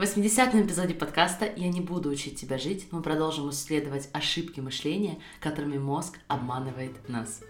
В 0.00 0.02
80-м 0.02 0.66
эпизоде 0.66 0.94
подкаста 0.94 1.44
«Я 1.56 1.68
не 1.68 1.82
буду 1.82 2.08
учить 2.08 2.40
тебя 2.40 2.56
жить» 2.56 2.88
мы 2.90 3.02
продолжим 3.02 3.50
исследовать 3.50 4.08
ошибки 4.14 4.58
мышления, 4.58 5.18
которыми 5.40 5.76
мозг 5.76 6.18
обманывает 6.26 7.06
нас. 7.06 7.42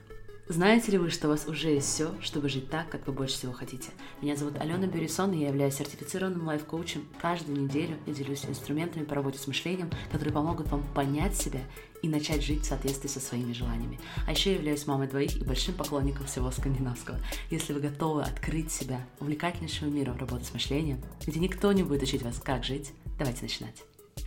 Знаете 0.48 0.90
ли 0.90 0.98
вы, 0.98 1.10
что 1.10 1.28
у 1.28 1.30
вас 1.30 1.46
уже 1.46 1.68
есть 1.68 1.86
все, 1.86 2.12
чтобы 2.20 2.48
жить 2.48 2.68
так, 2.68 2.88
как 2.88 3.06
вы 3.06 3.12
больше 3.12 3.34
всего 3.34 3.52
хотите? 3.52 3.90
Меня 4.20 4.34
зовут 4.34 4.58
Алена 4.58 4.88
Бюрисон, 4.88 5.32
и 5.32 5.38
я 5.38 5.50
являюсь 5.50 5.74
сертифицированным 5.74 6.44
лайф-коучем. 6.44 7.06
Каждую 7.22 7.56
неделю 7.56 7.96
я 8.06 8.12
делюсь 8.12 8.44
инструментами 8.44 9.04
по 9.04 9.14
работе 9.14 9.38
с 9.38 9.46
мышлением, 9.46 9.88
которые 10.10 10.34
помогут 10.34 10.66
вам 10.72 10.82
понять 10.92 11.36
себя 11.36 11.60
и 12.02 12.08
начать 12.08 12.42
жить 12.42 12.62
в 12.62 12.66
соответствии 12.66 13.08
со 13.08 13.20
своими 13.20 13.52
желаниями. 13.52 13.98
А 14.26 14.32
еще 14.32 14.50
я 14.50 14.56
являюсь 14.56 14.86
мамой 14.86 15.08
двоих 15.08 15.36
и 15.36 15.44
большим 15.44 15.74
поклонником 15.74 16.26
всего 16.26 16.50
скандинавского. 16.50 17.18
Если 17.50 17.72
вы 17.72 17.80
готовы 17.80 18.22
открыть 18.22 18.72
себя 18.72 19.06
увлекательнейшему 19.20 19.90
миру 19.90 20.14
работы 20.18 20.44
с 20.44 20.52
мышлением, 20.52 21.00
где 21.26 21.40
никто 21.40 21.72
не 21.72 21.82
будет 21.82 22.02
учить 22.02 22.22
вас, 22.22 22.38
как 22.38 22.64
жить, 22.64 22.92
давайте 23.18 23.42
начинать. 23.42 23.84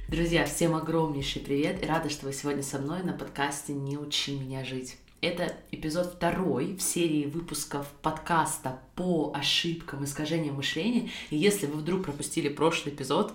Друзья, 0.08 0.45
всем 0.45 0.76
огромнейший 0.76 1.41
привет 1.41 1.84
и 1.84 1.88
рада, 1.88 2.09
что 2.09 2.26
вы 2.26 2.34
сегодня 2.34 2.62
со 2.62 2.80
мной 2.80 3.04
на 3.04 3.14
подкасте 3.14 3.73
«Не 3.73 3.98
учи 3.98 4.38
меня 4.38 4.64
жить». 4.64 4.98
Это 5.22 5.55
эпизод 5.72 6.16
второй 6.17 6.76
в 6.76 6.81
серии 6.81 7.26
выпусков 7.26 7.88
подкаста 8.02 8.81
по 8.95 9.31
ошибкам, 9.34 10.03
искажениям 10.03 10.55
мышления. 10.55 11.09
И 11.30 11.38
если 11.38 11.66
вы 11.66 11.80
вдруг 11.80 12.03
пропустили 12.03 12.50
прошлый 12.50 12.94
эпизод, 12.94 13.34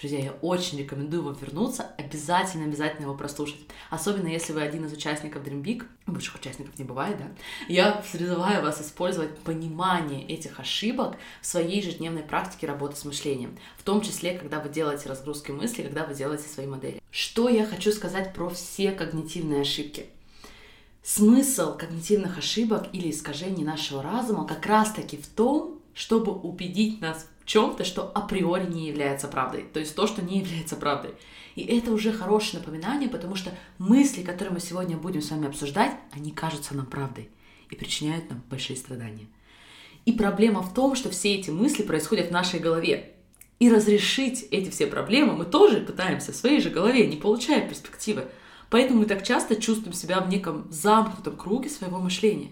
Друзья, 0.00 0.20
я 0.20 0.32
очень 0.42 0.78
рекомендую 0.78 1.24
вам 1.24 1.34
вернуться, 1.34 1.90
обязательно, 1.98 2.66
обязательно 2.66 3.06
его 3.06 3.16
прослушать. 3.16 3.58
Особенно 3.90 4.28
если 4.28 4.52
вы 4.52 4.62
один 4.62 4.84
из 4.84 4.92
участников 4.92 5.42
Dream 5.42 5.60
Big, 5.60 5.84
бывших 6.06 6.36
участников 6.36 6.78
не 6.78 6.84
бывает, 6.84 7.18
да? 7.18 7.24
Я 7.66 8.04
призываю 8.12 8.62
вас 8.62 8.80
использовать 8.80 9.36
понимание 9.38 10.24
этих 10.24 10.60
ошибок 10.60 11.16
в 11.40 11.46
своей 11.46 11.80
ежедневной 11.80 12.22
практике 12.22 12.68
работы 12.68 12.94
с 12.94 13.04
мышлением, 13.04 13.58
в 13.76 13.82
том 13.82 14.00
числе, 14.00 14.38
когда 14.38 14.60
вы 14.60 14.68
делаете 14.68 15.08
разгрузки 15.08 15.50
мыслей, 15.50 15.82
когда 15.82 16.06
вы 16.06 16.14
делаете 16.14 16.44
свои 16.48 16.68
модели. 16.68 17.02
Что 17.10 17.48
я 17.48 17.66
хочу 17.66 17.90
сказать 17.90 18.34
про 18.34 18.48
все 18.50 18.92
когнитивные 18.92 19.62
ошибки? 19.62 20.06
Смысл 21.02 21.76
когнитивных 21.76 22.38
ошибок 22.38 22.86
или 22.92 23.10
искажений 23.10 23.64
нашего 23.64 24.00
разума 24.00 24.46
как 24.46 24.64
раз-таки 24.64 25.16
в 25.16 25.26
том, 25.26 25.80
чтобы 25.92 26.32
убедить 26.32 27.00
нас 27.00 27.26
в 27.37 27.37
чем-то, 27.48 27.84
что 27.84 28.12
априори 28.14 28.66
не 28.66 28.86
является 28.86 29.26
правдой, 29.26 29.64
то 29.72 29.80
есть 29.80 29.94
то, 29.96 30.06
что 30.06 30.22
не 30.22 30.38
является 30.38 30.76
правдой. 30.76 31.14
И 31.56 31.62
это 31.62 31.92
уже 31.92 32.12
хорошее 32.12 32.60
напоминание, 32.60 33.08
потому 33.08 33.36
что 33.36 33.52
мысли, 33.78 34.22
которые 34.22 34.52
мы 34.52 34.60
сегодня 34.60 34.98
будем 34.98 35.22
с 35.22 35.30
вами 35.30 35.48
обсуждать, 35.48 35.92
они 36.12 36.30
кажутся 36.30 36.76
нам 36.76 36.84
правдой 36.84 37.30
и 37.70 37.74
причиняют 37.74 38.28
нам 38.28 38.42
большие 38.50 38.76
страдания. 38.76 39.26
И 40.04 40.12
проблема 40.12 40.60
в 40.60 40.74
том, 40.74 40.94
что 40.94 41.08
все 41.08 41.34
эти 41.36 41.48
мысли 41.48 41.82
происходят 41.82 42.28
в 42.28 42.32
нашей 42.32 42.60
голове. 42.60 43.14
И 43.58 43.70
разрешить 43.70 44.46
эти 44.50 44.68
все 44.68 44.86
проблемы 44.86 45.32
мы 45.32 45.46
тоже 45.46 45.80
пытаемся 45.80 46.32
в 46.32 46.36
своей 46.36 46.60
же 46.60 46.68
голове, 46.68 47.06
не 47.06 47.16
получая 47.16 47.66
перспективы. 47.66 48.26
Поэтому 48.68 49.00
мы 49.00 49.06
так 49.06 49.24
часто 49.24 49.56
чувствуем 49.56 49.94
себя 49.94 50.20
в 50.20 50.28
неком 50.28 50.70
замкнутом 50.70 51.36
круге 51.36 51.70
своего 51.70 51.98
мышления. 51.98 52.50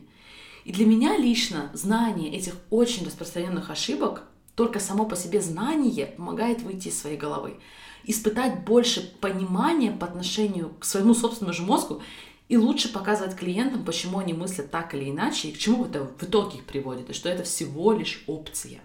И 0.64 0.72
для 0.72 0.86
меня 0.86 1.19
лично 1.19 1.70
знание 1.75 2.34
этих 2.34 2.55
очень 2.70 3.06
распространенных 3.06 3.70
ошибок, 3.70 4.25
только 4.56 4.80
само 4.80 5.04
по 5.04 5.14
себе 5.14 5.40
знание 5.40 6.06
помогает 6.06 6.62
выйти 6.62 6.88
из 6.88 6.98
своей 6.98 7.16
головы, 7.16 7.60
испытать 8.04 8.64
больше 8.64 9.02
понимания 9.20 9.92
по 9.92 10.06
отношению 10.06 10.70
к 10.80 10.84
своему 10.84 11.14
собственному 11.14 11.54
же 11.54 11.62
мозгу 11.62 12.02
и 12.48 12.56
лучше 12.56 12.92
показывать 12.92 13.36
клиентам, 13.36 13.84
почему 13.84 14.18
они 14.18 14.32
мыслят 14.32 14.70
так 14.70 14.94
или 14.94 15.10
иначе 15.10 15.48
и 15.48 15.52
к 15.52 15.58
чему 15.58 15.84
это 15.84 16.04
в 16.04 16.22
итоге 16.22 16.58
их 16.58 16.64
приводит, 16.64 17.10
и 17.10 17.12
что 17.12 17.28
это 17.28 17.44
всего 17.44 17.92
лишь 17.92 18.24
опция. 18.26 18.80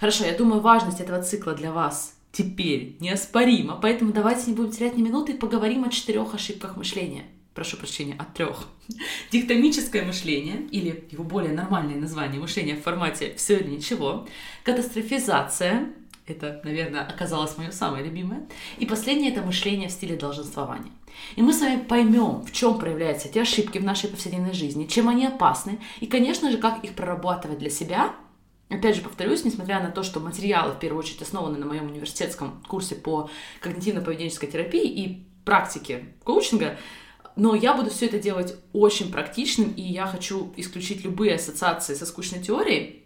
Хорошо, 0.00 0.24
я 0.24 0.36
думаю, 0.36 0.60
важность 0.60 1.00
этого 1.00 1.22
цикла 1.22 1.54
для 1.54 1.72
вас 1.72 2.14
теперь 2.32 2.96
неоспоримо. 3.00 3.78
Поэтому 3.80 4.12
давайте 4.12 4.50
не 4.50 4.56
будем 4.56 4.70
терять 4.70 4.96
ни 4.96 5.02
минуты 5.02 5.32
и 5.32 5.36
поговорим 5.36 5.84
о 5.84 5.90
четырех 5.90 6.34
ошибках 6.34 6.76
мышления. 6.76 7.24
Прошу 7.58 7.76
прощения, 7.76 8.14
о 8.20 8.24
трех. 8.24 8.68
Диктомическое 9.32 10.04
мышление, 10.04 10.68
или 10.70 11.08
его 11.10 11.24
более 11.24 11.52
нормальное 11.52 11.96
название, 11.96 12.40
мышление 12.40 12.76
в 12.76 12.84
формате 12.84 13.34
«все 13.36 13.58
или 13.58 13.70
ничего», 13.70 14.28
катастрофизация, 14.62 15.88
это, 16.24 16.60
наверное, 16.62 17.04
оказалось 17.04 17.58
мое 17.58 17.72
самое 17.72 18.04
любимое. 18.04 18.46
И 18.78 18.86
последнее– 18.86 19.32
это 19.32 19.42
мышление 19.42 19.88
в 19.88 19.90
стиле 19.90 20.14
долженствования. 20.14 20.92
И 21.34 21.42
мы 21.42 21.52
с 21.52 21.60
вами 21.60 21.82
поймем, 21.82 22.44
в 22.44 22.52
чем 22.52 22.78
проявляются 22.78 23.26
эти 23.26 23.40
ошибки 23.40 23.78
в 23.78 23.84
нашей 23.84 24.08
повседневной 24.08 24.52
жизни, 24.52 24.86
чем 24.86 25.08
они 25.08 25.26
опасны, 25.26 25.80
и, 25.98 26.06
конечно 26.06 26.52
же, 26.52 26.58
как 26.58 26.84
их 26.84 26.92
прорабатывать 26.94 27.58
для 27.58 27.70
себя– 27.70 28.14
Опять 28.70 28.96
же, 28.96 29.00
повторюсь, 29.02 29.46
несмотря 29.46 29.82
на 29.82 29.90
то, 29.90 30.02
что 30.02 30.20
материалы, 30.20 30.74
в 30.74 30.78
первую 30.78 31.02
очередь, 31.02 31.22
основаны 31.22 31.56
на 31.56 31.64
моем 31.64 31.86
университетском 31.86 32.62
курсе 32.68 32.96
по 32.96 33.30
когнитивно-поведенческой 33.62 34.50
терапии 34.50 34.86
и 34.86 35.26
практике 35.46 36.04
коучинга, 36.22 36.76
но 37.38 37.54
я 37.54 37.72
буду 37.72 37.88
все 37.88 38.06
это 38.06 38.18
делать 38.18 38.56
очень 38.72 39.10
практичным, 39.10 39.72
и 39.72 39.82
я 39.82 40.06
хочу 40.06 40.52
исключить 40.56 41.04
любые 41.04 41.36
ассоциации 41.36 41.94
со 41.94 42.04
скучной 42.04 42.42
теорией, 42.42 43.04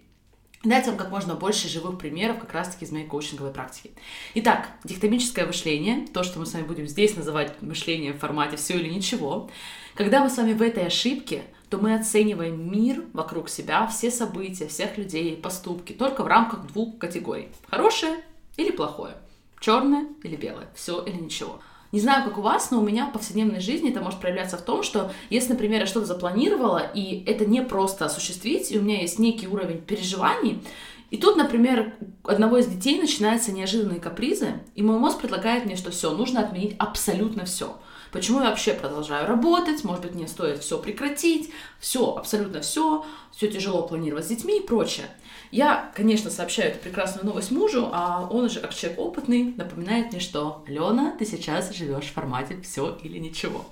дать 0.64 0.86
вам 0.86 0.96
как 0.96 1.10
можно 1.10 1.34
больше 1.34 1.68
живых 1.68 1.98
примеров 1.98 2.40
как 2.40 2.52
раз-таки 2.52 2.84
из 2.84 2.90
моей 2.90 3.06
коучинговой 3.06 3.52
практики. 3.52 3.92
Итак, 4.34 4.68
дихтомическое 4.82 5.46
мышление, 5.46 6.06
то, 6.12 6.24
что 6.24 6.40
мы 6.40 6.46
с 6.46 6.54
вами 6.54 6.64
будем 6.64 6.88
здесь 6.88 7.14
называть 7.14 7.60
мышление 7.62 8.12
в 8.12 8.18
формате 8.18 8.56
«все 8.56 8.78
или 8.78 8.88
ничего», 8.88 9.50
когда 9.94 10.24
мы 10.24 10.30
с 10.30 10.36
вами 10.36 10.54
в 10.54 10.62
этой 10.62 10.86
ошибке– 10.86 11.42
то 11.72 11.78
мы 11.78 11.94
оцениваем 11.94 12.70
мир 12.70 13.02
вокруг 13.14 13.48
себя, 13.48 13.86
все 13.86 14.10
события, 14.10 14.68
всех 14.68 14.98
людей, 14.98 15.34
поступки 15.38 15.94
только 15.94 16.22
в 16.22 16.26
рамках 16.26 16.66
двух 16.66 16.98
категорий. 16.98 17.48
Хорошее 17.66 18.18
или 18.58 18.70
плохое, 18.70 19.14
черное 19.58 20.06
или 20.22 20.36
белое, 20.36 20.68
все 20.74 21.02
или 21.02 21.16
ничего. 21.16 21.62
Не 21.92 22.00
знаю, 22.00 22.24
как 22.24 22.38
у 22.38 22.42
вас, 22.42 22.70
но 22.70 22.80
у 22.80 22.82
меня 22.82 23.06
в 23.06 23.12
повседневной 23.12 23.60
жизни 23.60 23.90
это 23.90 24.00
может 24.00 24.18
проявляться 24.18 24.56
в 24.56 24.62
том, 24.62 24.82
что 24.82 25.12
если, 25.28 25.50
например, 25.52 25.80
я 25.80 25.86
что-то 25.86 26.06
запланировала, 26.06 26.78
и 26.94 27.22
это 27.26 27.44
не 27.44 27.62
просто 27.62 28.06
осуществить, 28.06 28.72
и 28.72 28.78
у 28.78 28.82
меня 28.82 29.02
есть 29.02 29.18
некий 29.18 29.46
уровень 29.46 29.82
переживаний, 29.82 30.62
и 31.10 31.18
тут, 31.18 31.36
например, 31.36 31.92
у 32.24 32.28
одного 32.28 32.56
из 32.56 32.66
детей 32.66 32.98
начинаются 32.98 33.52
неожиданные 33.52 34.00
капризы, 34.00 34.54
и 34.74 34.82
мой 34.82 34.98
мозг 34.98 35.20
предлагает 35.20 35.66
мне, 35.66 35.76
что 35.76 35.90
все, 35.90 36.10
нужно 36.16 36.40
отменить 36.40 36.74
абсолютно 36.78 37.44
все. 37.44 37.76
Почему 38.12 38.40
я 38.40 38.48
вообще 38.48 38.72
продолжаю 38.72 39.28
работать? 39.28 39.84
Может 39.84 40.02
быть, 40.02 40.14
мне 40.14 40.26
стоит 40.26 40.60
все 40.60 40.78
прекратить? 40.78 41.50
Все, 41.80 42.14
абсолютно 42.16 42.62
все. 42.62 43.04
Все 43.30 43.48
тяжело 43.48 43.86
планировать 43.86 44.24
с 44.24 44.28
детьми 44.28 44.58
и 44.58 44.66
прочее. 44.66 45.06
Я, 45.52 45.92
конечно, 45.94 46.30
сообщаю 46.30 46.70
эту 46.70 46.78
прекрасную 46.78 47.26
новость 47.26 47.50
мужу, 47.50 47.90
а 47.92 48.26
он 48.30 48.46
уже, 48.46 48.60
как 48.60 48.74
человек 48.74 48.98
опытный, 48.98 49.52
напоминает 49.54 50.10
мне, 50.10 50.18
что 50.18 50.64
«Алена, 50.66 51.14
ты 51.18 51.26
сейчас 51.26 51.74
живешь 51.74 52.06
в 52.06 52.14
формате 52.14 52.56
все 52.62 52.98
или 53.02 53.18
ничего». 53.18 53.66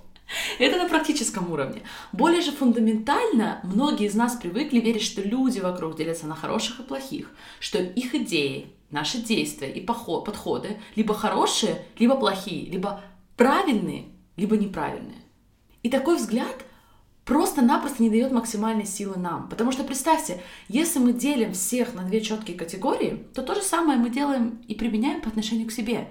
Это 0.59 0.77
на 0.77 0.91
практическом 0.91 1.51
уровне. 1.51 1.81
Более 2.13 2.43
же 2.43 2.53
фундаментально 2.53 3.61
многие 3.65 4.09
из 4.09 4.15
нас 4.15 4.37
привыкли 4.37 4.79
верить, 4.79 5.03
что 5.03 5.23
люди 5.23 5.59
вокруг 5.59 5.97
делятся 5.97 6.27
на 6.27 6.35
хороших 6.35 6.81
и 6.81 6.83
плохих, 6.83 7.31
что 7.61 7.79
их 7.79 8.15
идеи, 8.15 8.67
наши 8.91 9.17
действия 9.17 9.73
и 9.73 9.81
подходы 9.81 10.77
либо 10.97 11.15
хорошие, 11.15 11.83
либо 11.99 12.15
плохие, 12.15 12.71
либо 12.71 13.01
правильные, 13.39 14.05
либо 14.37 14.59
неправильные. 14.59 15.23
И 15.83 15.89
такой 15.89 16.19
взгляд 16.19 16.57
просто-напросто 17.25 18.03
не 18.03 18.11
дает 18.11 18.33
максимальной 18.33 18.87
силы 18.87 19.17
нам. 19.17 19.49
Потому 19.49 19.73
что 19.73 19.85
представьте, 19.85 20.41
если 20.69 20.99
мы 20.99 21.13
делим 21.13 21.53
всех 21.53 21.95
на 21.95 22.03
две 22.03 22.21
четкие 22.21 22.57
категории, 22.57 23.27
то 23.35 23.43
то 23.43 23.55
же 23.55 23.63
самое 23.63 23.99
мы 23.99 24.11
делаем 24.11 24.63
и 24.67 24.75
применяем 24.75 25.21
по 25.21 25.29
отношению 25.29 25.69
к 25.69 25.73
себе. 25.73 26.09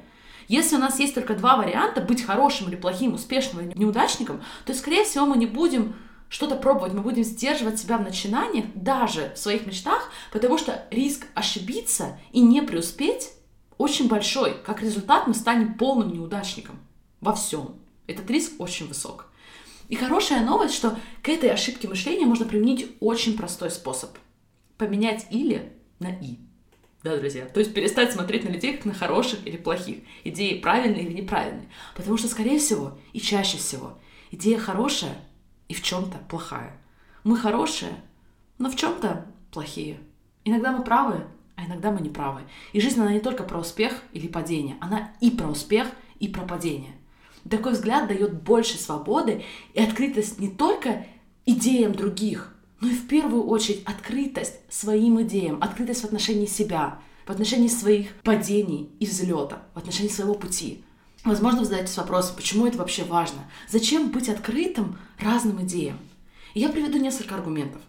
Если 0.48 0.76
у 0.76 0.80
нас 0.80 1.00
есть 1.00 1.14
только 1.14 1.36
два 1.36 1.58
варианта, 1.58 2.02
быть 2.02 2.26
хорошим 2.26 2.70
или 2.70 2.76
плохим, 2.76 3.14
успешным 3.14 3.66
или 3.66 3.78
неудачником, 3.78 4.42
то, 4.66 4.74
скорее 4.74 5.04
всего, 5.04 5.26
мы 5.28 5.38
не 5.38 5.46
будем 5.46 5.94
что-то 6.28 6.56
пробовать, 6.56 6.94
мы 6.94 7.02
будем 7.02 7.24
сдерживать 7.24 7.80
себя 7.80 7.98
в 7.98 8.04
начинаниях, 8.04 8.66
даже 8.74 9.32
в 9.36 9.40
своих 9.40 9.66
мечтах, 9.66 10.12
потому 10.32 10.58
что 10.58 10.86
риск 10.92 11.26
ошибиться 11.34 12.18
и 12.32 12.42
не 12.42 12.62
преуспеть 12.62 13.32
очень 13.78 14.08
большой. 14.08 14.56
Как 14.66 14.82
результат 14.82 15.28
мы 15.28 15.34
станем 15.34 15.76
полным 15.76 16.14
неудачником 16.14 16.80
во 17.22 17.34
всем. 17.34 17.76
Этот 18.08 18.30
риск 18.30 18.54
очень 18.60 18.88
высок. 18.88 19.29
И 19.90 19.96
хорошая 19.96 20.46
новость, 20.46 20.76
что 20.76 20.98
к 21.22 21.30
этой 21.30 21.50
ошибке 21.50 21.88
мышления 21.88 22.26
можно 22.26 22.46
применить 22.46 22.96
очень 23.00 23.36
простой 23.36 23.72
способ. 23.72 24.12
Поменять 24.78 25.26
«или» 25.32 25.74
на 26.00 26.10
«и». 26.10 26.38
Да, 27.04 27.18
друзья? 27.18 27.46
То 27.46 27.60
есть 27.60 27.74
перестать 27.74 28.14
смотреть 28.14 28.44
на 28.44 28.50
людей 28.50 28.76
как 28.76 28.86
на 28.86 28.94
хороших 28.94 29.46
или 29.48 29.58
плохих, 29.58 30.00
идеи 30.24 30.60
правильные 30.60 31.04
или 31.04 31.14
неправильные. 31.14 31.70
Потому 31.96 32.18
что, 32.18 32.28
скорее 32.28 32.60
всего, 32.60 32.98
и 33.14 33.20
чаще 33.20 33.58
всего, 33.58 33.98
идея 34.32 34.60
хорошая 34.60 35.16
и 35.70 35.74
в 35.74 35.82
чем-то 35.82 36.18
плохая. 36.30 36.80
Мы 37.24 37.36
хорошие, 37.38 37.94
но 38.58 38.70
в 38.70 38.76
чем-то 38.76 39.26
плохие. 39.52 39.98
Иногда 40.44 40.72
мы 40.72 40.84
правы, 40.84 41.26
а 41.56 41.66
иногда 41.66 41.92
мы 41.92 42.02
не 42.02 42.10
правы. 42.10 42.42
И 42.74 42.82
жизнь, 42.82 43.00
она 43.00 43.14
не 43.14 43.22
только 43.22 43.44
про 43.44 43.60
успех 43.60 44.04
или 44.12 44.28
падение, 44.28 44.78
она 44.82 45.14
и 45.20 45.32
про 45.32 45.48
успех, 45.48 45.88
и 46.20 46.28
про 46.28 46.44
падение. 46.44 46.94
Такой 47.50 47.74
взгляд 47.74 48.08
дает 48.08 48.42
больше 48.44 48.78
свободы 48.78 49.44
и 49.74 49.82
открытость 49.82 50.40
не 50.40 50.50
только 50.50 51.06
идеям 51.46 51.94
других, 51.94 52.54
но 52.80 52.90
и 52.90 52.94
в 52.94 53.08
первую 53.08 53.46
очередь 53.48 53.84
открытость 53.86 54.56
своим 54.70 55.22
идеям, 55.24 55.58
открытость 55.62 56.02
в 56.02 56.06
отношении 56.06 56.46
себя. 56.46 57.00
в 57.26 57.32
отношении 57.32 57.68
своих 57.68 58.16
падений 58.24 58.90
и 59.00 59.06
взлета, 59.06 59.62
в 59.76 59.78
отношении 59.78 60.10
своего 60.10 60.34
пути. 60.34 60.84
Возможно, 61.24 61.60
вы 61.60 61.66
задаетесь 61.66 61.96
вопросом, 61.96 62.36
почему 62.36 62.66
это 62.66 62.80
вообще 62.80 63.04
важно? 63.04 63.38
Зачем 63.70 64.10
быть 64.10 64.30
открытым 64.30 64.98
разным 65.20 65.64
идеям? 65.64 66.00
И 66.56 66.60
я 66.60 66.70
приведу 66.70 66.98
несколько 66.98 67.36
аргументов. 67.36 67.84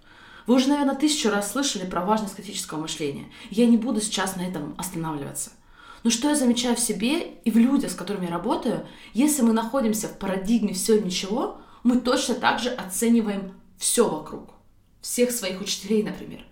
Вы 0.47 0.57
уже, 0.57 0.69
наверное, 0.69 0.95
тысячу 0.95 1.31
раз 1.31 1.53
слышали 1.53 1.87
про 1.89 2.05
важность 2.05 2.35
критического 2.35 2.83
мышления. 2.83 3.27
Я 3.49 3.65
не 3.65 3.79
буду 3.79 4.03
сейчас 4.03 4.37
на 4.37 4.43
этом 4.43 4.75
останавливаться. 4.77 5.53
Но 6.03 6.11
что 6.11 6.29
я 6.29 6.35
замечаю 6.35 6.77
в 6.77 6.81
себе 6.81 7.35
и 7.45 7.51
в 7.51 7.57
людях, 7.57 7.91
с 7.91 7.95
которыми 7.95 8.27
я 8.27 8.31
работаю, 8.31 8.87
если 9.13 9.43
мы 9.43 9.53
находимся 9.53 10.09
в 10.09 10.19
парадигме 10.19 10.73
все 10.73 10.97
или 10.97 11.05
ничего, 11.05 11.61
мы 11.83 11.99
точно 12.01 12.35
так 12.35 12.59
же 12.59 12.71
оцениваем 12.71 13.53
все 13.79 14.09
вокруг. 14.09 14.51
Всех 15.01 15.31
своих 15.31 15.61
учителей, 15.61 16.03
например. 16.03 16.45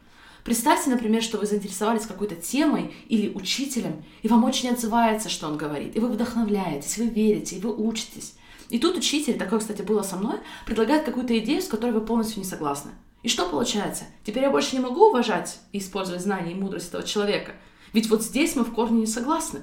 Представьте, 0.44 0.88
например, 0.88 1.22
что 1.22 1.36
вы 1.38 1.46
заинтересовались 1.46 2.06
какой-то 2.06 2.34
темой 2.34 2.94
или 3.08 3.28
учителем, 3.34 4.02
и 4.22 4.28
вам 4.28 4.44
очень 4.44 4.70
отзывается, 4.70 5.28
что 5.28 5.46
он 5.46 5.58
говорит, 5.58 5.94
и 5.94 6.00
вы 6.00 6.08
вдохновляетесь, 6.08 6.96
вы 6.96 7.06
верите, 7.06 7.56
и 7.56 7.60
вы 7.60 7.74
учитесь. 7.74 8.34
И 8.70 8.78
тут 8.78 8.96
учитель, 8.96 9.38
такое, 9.38 9.58
кстати, 9.58 9.82
было 9.82 10.02
со 10.02 10.16
мной, 10.16 10.38
предлагает 10.64 11.04
какую-то 11.04 11.38
идею, 11.38 11.60
с 11.60 11.68
которой 11.68 11.90
вы 11.90 12.00
полностью 12.00 12.38
не 12.38 12.44
согласны. 12.44 12.92
И 13.22 13.28
что 13.28 13.46
получается? 13.46 14.04
Теперь 14.24 14.44
я 14.44 14.50
больше 14.50 14.76
не 14.76 14.80
могу 14.80 15.08
уважать 15.08 15.58
и 15.72 15.78
использовать 15.78 16.22
знания 16.22 16.52
и 16.52 16.54
мудрость 16.54 16.88
этого 16.88 17.02
человека. 17.02 17.52
Ведь 17.92 18.08
вот 18.08 18.22
здесь 18.22 18.56
мы 18.56 18.64
в 18.64 18.72
корне 18.72 19.00
не 19.00 19.06
согласны. 19.06 19.62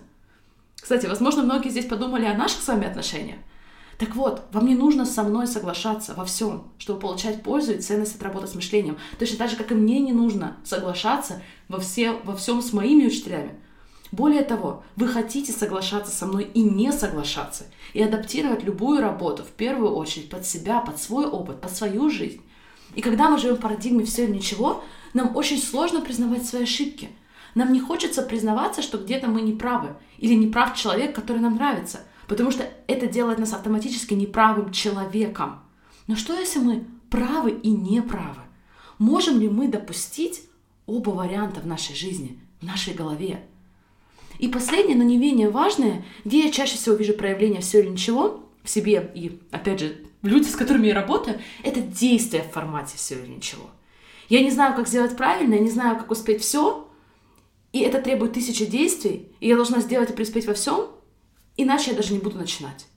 Кстати, 0.76 1.06
возможно, 1.06 1.44
многие 1.44 1.70
здесь 1.70 1.86
подумали 1.86 2.26
о 2.26 2.38
наших 2.38 2.62
с 2.62 2.68
вами 2.68 2.88
отношениях. 2.88 3.38
Так 3.98 4.16
вот, 4.16 4.44
вам 4.52 4.66
не 4.66 4.76
нужно 4.76 5.06
со 5.06 5.24
мной 5.24 5.48
соглашаться 5.48 6.14
во 6.16 6.26
всем, 6.26 6.72
чтобы 6.78 7.00
получать 7.00 7.44
пользу 7.44 7.74
и 7.74 7.80
ценность 7.80 8.16
от 8.16 8.24
работы 8.24 8.48
с 8.48 8.56
мышлением. 8.56 8.98
Точно 9.18 9.38
так 9.38 9.50
же, 9.50 9.56
как 9.56 9.72
и 9.72 9.76
мне 9.76 10.00
не 10.00 10.12
нужно 10.12 10.58
соглашаться 10.66 11.42
во, 11.70 11.80
все, 11.80 12.12
во 12.24 12.36
всем 12.36 12.62
с 12.62 12.74
моими 12.74 13.06
учителями. 13.06 13.56
Более 14.12 14.44
того, 14.44 14.84
вы 14.96 15.08
хотите 15.08 15.52
соглашаться 15.52 16.12
со 16.12 16.26
мной 16.26 16.50
и 16.54 16.62
не 16.62 16.92
соглашаться, 16.92 17.66
и 17.94 18.02
адаптировать 18.02 18.64
любую 18.64 19.02
работу 19.02 19.44
в 19.44 19.50
первую 19.50 19.94
очередь 19.94 20.30
под 20.30 20.46
себя, 20.46 20.82
под 20.82 21.02
свой 21.02 21.26
опыт, 21.26 21.62
под 21.62 21.72
свою 21.76 22.10
жизнь. 22.10 22.42
И 22.96 23.02
когда 23.02 23.30
мы 23.30 23.38
живем 23.38 23.56
в 23.56 23.62
парадигме 23.62 24.06
все 24.06 24.26
или 24.26 24.36
ничего, 24.36 24.84
нам 25.14 25.36
очень 25.36 25.58
сложно 25.58 26.02
признавать 26.02 26.46
свои 26.46 26.64
ошибки. 26.64 27.10
Нам 27.56 27.74
не 27.74 27.80
хочется 27.80 28.22
признаваться, 28.22 28.82
что 28.82 28.98
где-то 28.98 29.28
мы 29.28 29.42
не 29.42 29.54
правы, 29.54 29.96
или 30.20 30.34
не 30.34 30.48
прав 30.48 30.76
человек, 30.76 31.16
который 31.16 31.40
нам 31.42 31.56
нравится– 31.56 32.02
потому 32.28 32.52
что 32.52 32.68
это 32.88 33.08
делает 33.08 33.40
нас 33.40 33.54
автоматически 33.54 34.14
неправым 34.14 34.72
человеком. 34.72 35.60
Но 36.08 36.16
что 36.16 36.38
если 36.38 36.60
мы 36.60 36.86
правы 37.10 37.52
и 37.52 37.70
неправы? 37.70 38.42
Можем 38.98 39.40
ли 39.40 39.50
мы 39.50 39.68
допустить 39.68 40.44
оба 40.86 41.10
варианта 41.10 41.60
в 41.60 41.68
нашей 41.68 41.96
жизни, 41.96 42.40
в 42.62 42.66
нашей 42.66 42.94
голове? 42.94 43.44
И 44.40 44.48
последнее, 44.48 44.98
но 44.98 45.04
не 45.04 45.18
менее 45.18 45.50
важное, 45.50 46.04
где 46.26 46.46
я 46.46 46.52
чаще 46.52 46.76
всего 46.76 46.96
вижу 46.96 47.14
проявление 47.14 47.62
все 47.62 47.82
или 47.82 47.90
ничего 47.90 48.44
в 48.64 48.70
себе 48.70 49.12
и, 49.16 49.40
опять 49.52 49.80
же, 49.80 49.98
люди, 50.22 50.48
с 50.48 50.56
которыми 50.56 50.88
я 50.88 50.96
работаю, 50.96 51.40
это 51.64 51.80
действие 51.80 52.44
в 52.44 52.52
формате 52.52 52.98
все 52.98 53.16
или 53.16 53.28
ничего. 53.28 53.70
Я 54.28 54.42
не 54.42 54.52
знаю, 54.52 54.76
как 54.76 54.88
сделать 54.88 55.16
правильно, 55.16 55.54
я 55.54 55.60
не 55.60 55.70
знаю, 55.70 55.98
как 55.98 56.12
успеть 56.12 56.42
все, 56.42 56.85
и 57.76 57.80
это 57.82 58.02
требует 58.02 58.34
тысячи 58.34 58.66
действий, 58.66 59.36
и 59.40 59.48
я 59.48 59.56
должна 59.56 59.82
сделать 59.82 60.10
и 60.10 60.14
преуспеть 60.14 60.48
во 60.48 60.54
всем, 60.54 60.96
Иначе 61.58 61.92
я 61.92 61.98
даже 61.98 62.14
не 62.14 62.20
буду 62.20 62.38
начинать. 62.38 62.88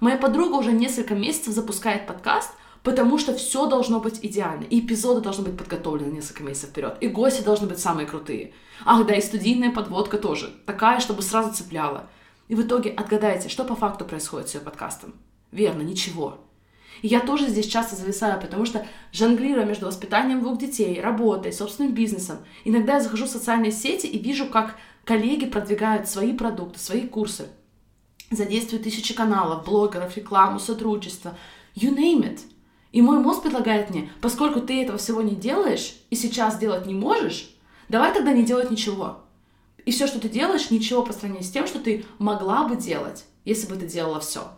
Моя 0.00 0.16
подруга 0.16 0.54
уже 0.54 0.72
несколько 0.72 1.14
месяцев 1.14 1.52
запускает 1.52 2.06
подкаст, 2.06 2.50
потому 2.82 3.18
что 3.18 3.34
все 3.34 3.66
должно 3.66 4.00
быть 4.00 4.20
идеально. 4.22 4.64
И 4.64 4.80
эпизоды 4.80 5.20
должны 5.20 5.44
быть 5.44 5.58
подготовлены 5.58 6.12
несколько 6.12 6.42
месяцев 6.42 6.70
вперед. 6.70 6.96
И 7.00 7.08
гости 7.08 7.42
должны 7.42 7.66
быть 7.66 7.80
самые 7.80 8.06
крутые. 8.06 8.54
Ах, 8.84 9.06
да, 9.06 9.14
и 9.14 9.20
студийная 9.20 9.72
подводка 9.72 10.16
тоже. 10.16 10.50
Такая, 10.64 11.00
чтобы 11.00 11.22
сразу 11.22 11.52
цепляла. 11.52 12.08
И 12.46 12.54
в 12.54 12.62
итоге 12.62 12.90
отгадайте, 12.90 13.50
что 13.50 13.64
по 13.64 13.76
факту 13.76 14.06
происходит 14.06 14.48
с 14.48 14.54
ее 14.54 14.60
подкастом. 14.62 15.14
Верно, 15.52 15.82
ничего. 15.82 16.38
И 17.02 17.08
я 17.08 17.20
тоже 17.20 17.48
здесь 17.48 17.66
часто 17.66 17.96
зависаю, 17.96 18.40
потому 18.40 18.64
что 18.64 18.86
жонглируя 19.12 19.64
между 19.64 19.86
воспитанием 19.86 20.40
двух 20.40 20.58
детей, 20.58 21.00
работой, 21.00 21.52
собственным 21.52 21.92
бизнесом, 21.92 22.38
иногда 22.64 22.94
я 22.94 23.00
захожу 23.00 23.26
в 23.26 23.30
социальные 23.30 23.72
сети 23.72 24.06
и 24.06 24.18
вижу, 24.18 24.46
как 24.46 24.76
коллеги 25.04 25.46
продвигают 25.46 26.08
свои 26.08 26.32
продукты, 26.32 26.78
свои 26.78 27.06
курсы 27.06 27.48
задействует 28.30 28.84
тысячи 28.84 29.14
каналов, 29.14 29.64
блогеров, 29.64 30.16
рекламу, 30.16 30.58
сотрудничество, 30.58 31.36
you 31.74 31.94
name 31.94 32.22
it. 32.22 32.40
И 32.92 33.02
мой 33.02 33.18
мозг 33.18 33.42
предлагает 33.42 33.90
мне, 33.90 34.10
поскольку 34.20 34.60
ты 34.60 34.82
этого 34.82 34.98
всего 34.98 35.22
не 35.22 35.34
делаешь 35.34 35.96
и 36.10 36.16
сейчас 36.16 36.58
делать 36.58 36.86
не 36.86 36.94
можешь, 36.94 37.50
давай 37.88 38.12
тогда 38.12 38.32
не 38.32 38.44
делать 38.44 38.70
ничего. 38.70 39.20
И 39.84 39.90
все, 39.90 40.06
что 40.06 40.20
ты 40.20 40.28
делаешь, 40.28 40.70
ничего 40.70 41.02
по 41.02 41.12
сравнению 41.12 41.44
с 41.44 41.50
тем, 41.50 41.66
что 41.66 41.78
ты 41.78 42.04
могла 42.18 42.66
бы 42.66 42.76
делать, 42.76 43.24
если 43.44 43.66
бы 43.66 43.76
ты 43.76 43.86
делала 43.86 44.20
все. 44.20 44.52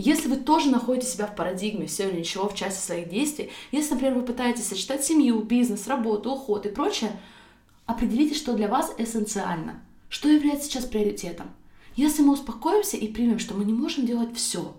Если 0.00 0.28
вы 0.28 0.36
тоже 0.36 0.70
находите 0.70 1.08
себя 1.08 1.26
в 1.26 1.34
парадигме 1.34 1.86
все 1.86 2.08
или 2.08 2.20
ничего 2.20 2.48
в 2.48 2.54
части 2.54 2.86
своих 2.86 3.08
действий, 3.08 3.50
если, 3.72 3.94
например, 3.94 4.14
вы 4.14 4.22
пытаетесь 4.22 4.68
сочетать 4.68 5.04
семью, 5.04 5.42
бизнес, 5.42 5.88
работу, 5.88 6.30
уход 6.30 6.66
и 6.66 6.68
прочее, 6.68 7.18
определите, 7.84 8.36
что 8.36 8.52
для 8.52 8.68
вас 8.68 8.94
эссенциально, 8.96 9.82
что 10.08 10.28
является 10.28 10.66
сейчас 10.66 10.84
приоритетом. 10.84 11.50
Если 11.96 12.22
мы 12.22 12.34
успокоимся 12.34 12.96
и 12.96 13.08
примем, 13.08 13.40
что 13.40 13.54
мы 13.54 13.64
не 13.64 13.72
можем 13.72 14.06
делать 14.06 14.36
все, 14.36 14.76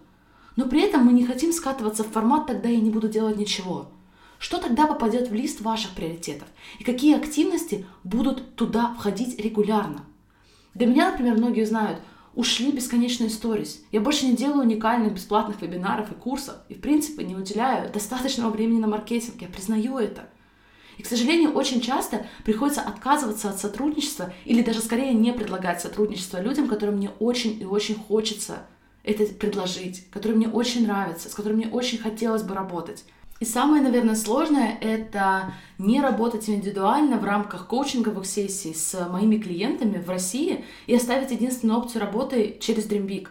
но 0.55 0.69
при 0.69 0.83
этом 0.83 1.05
мы 1.05 1.11
не 1.11 1.25
хотим 1.25 1.51
скатываться 1.51 2.05
в 2.05 2.11
формат 2.11 2.47
«тогда 2.47 2.69
я 2.69 2.79
не 2.79 2.89
буду 2.89 3.09
делать 3.09 3.35
ничего», 3.35 3.91
что 4.37 4.57
тогда 4.57 4.87
попадет 4.87 5.27
в 5.27 5.33
лист 5.33 5.59
ваших 5.59 5.91
приоритетов? 5.95 6.47
И 6.79 6.85
какие 6.85 7.17
активности 7.17 7.85
будут 8.05 8.55
туда 8.55 8.95
входить 8.97 9.37
регулярно? 9.37 10.05
Для 10.75 10.87
меня, 10.87 11.11
например, 11.11 11.35
многие 11.35 11.65
знают, 11.65 11.99
ушли 12.35 12.71
бесконечные 12.71 13.29
сторис. 13.29 13.81
Я 13.91 14.01
больше 14.01 14.25
не 14.25 14.35
делаю 14.35 14.61
уникальных 14.61 15.13
бесплатных 15.13 15.61
вебинаров 15.61 16.11
и 16.11 16.15
курсов. 16.15 16.55
И, 16.69 16.73
в 16.73 16.81
принципе, 16.81 17.23
не 17.23 17.35
уделяю 17.35 17.91
достаточного 17.91 18.49
времени 18.49 18.79
на 18.79 18.87
маркетинг. 18.87 19.41
Я 19.41 19.47
признаю 19.47 19.97
это. 19.97 20.29
И, 20.97 21.03
к 21.03 21.07
сожалению, 21.07 21.53
очень 21.53 21.79
часто 21.79 22.25
приходится 22.43 22.81
отказываться 22.81 23.49
от 23.49 23.59
сотрудничества 23.59 24.33
или 24.43 24.61
даже 24.61 24.81
скорее 24.81 25.13
не 25.13 25.31
предлагать 25.31 25.81
сотрудничество 25.81 26.41
людям, 26.41 26.67
которым 26.67 26.95
мне 26.97 27.09
очень 27.19 27.59
и 27.61 27.65
очень 27.65 27.95
хочется 27.95 28.63
это 29.03 29.25
предложить, 29.33 30.09
которые 30.11 30.37
мне 30.37 30.49
очень 30.49 30.85
нравятся, 30.85 31.29
с 31.29 31.33
которыми 31.33 31.63
мне 31.63 31.69
очень 31.69 31.97
хотелось 31.97 32.43
бы 32.43 32.53
работать. 32.53 33.05
И 33.39 33.45
самое, 33.45 33.81
наверное, 33.81 34.15
сложное— 34.15 34.77
это 34.81 35.53
не 35.77 36.01
работать 36.01 36.49
индивидуально 36.49 37.17
в 37.17 37.23
рамках 37.23 37.67
коучинговых 37.67 38.25
сессий 38.25 38.73
с 38.73 39.07
моими 39.07 39.37
клиентами 39.37 39.97
в 39.97 40.09
России 40.09 40.65
и 40.87 40.95
оставить 40.95 41.31
единственную 41.31 41.79
опцию 41.79 42.01
работы 42.01 42.57
через 42.59 42.85
Dreambig. 42.85 43.29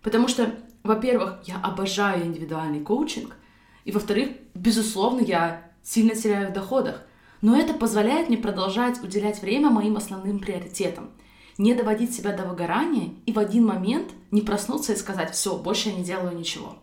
Потому 0.00 0.28
что, 0.28 0.54
во-первых, 0.84 1.40
я 1.44 1.56
обожаю 1.56 2.24
индивидуальный 2.24 2.80
коучинг, 2.80 3.36
и, 3.84 3.90
во-вторых, 3.90 4.30
безусловно, 4.54 5.20
я 5.20 5.68
сильно 5.82 6.14
теряю 6.14 6.50
в 6.50 6.52
доходах. 6.52 7.02
Но 7.40 7.56
это 7.56 7.74
позволяет 7.74 8.28
мне 8.28 8.38
продолжать 8.38 9.02
уделять 9.02 9.42
время 9.42 9.70
моим 9.70 9.96
основным 9.96 10.38
приоритетам, 10.38 11.10
не 11.58 11.74
доводить 11.74 12.14
себя 12.14 12.32
до 12.36 12.44
выгорания 12.44 13.10
и 13.26 13.32
в 13.32 13.40
один 13.40 13.66
момент 13.66 14.12
не 14.30 14.42
проснуться 14.42 14.92
и 14.92 14.96
сказать 14.96 15.32
«все, 15.32 15.58
больше 15.58 15.88
я 15.88 15.96
не 15.96 16.04
делаю 16.04 16.38
ничего». 16.38 16.76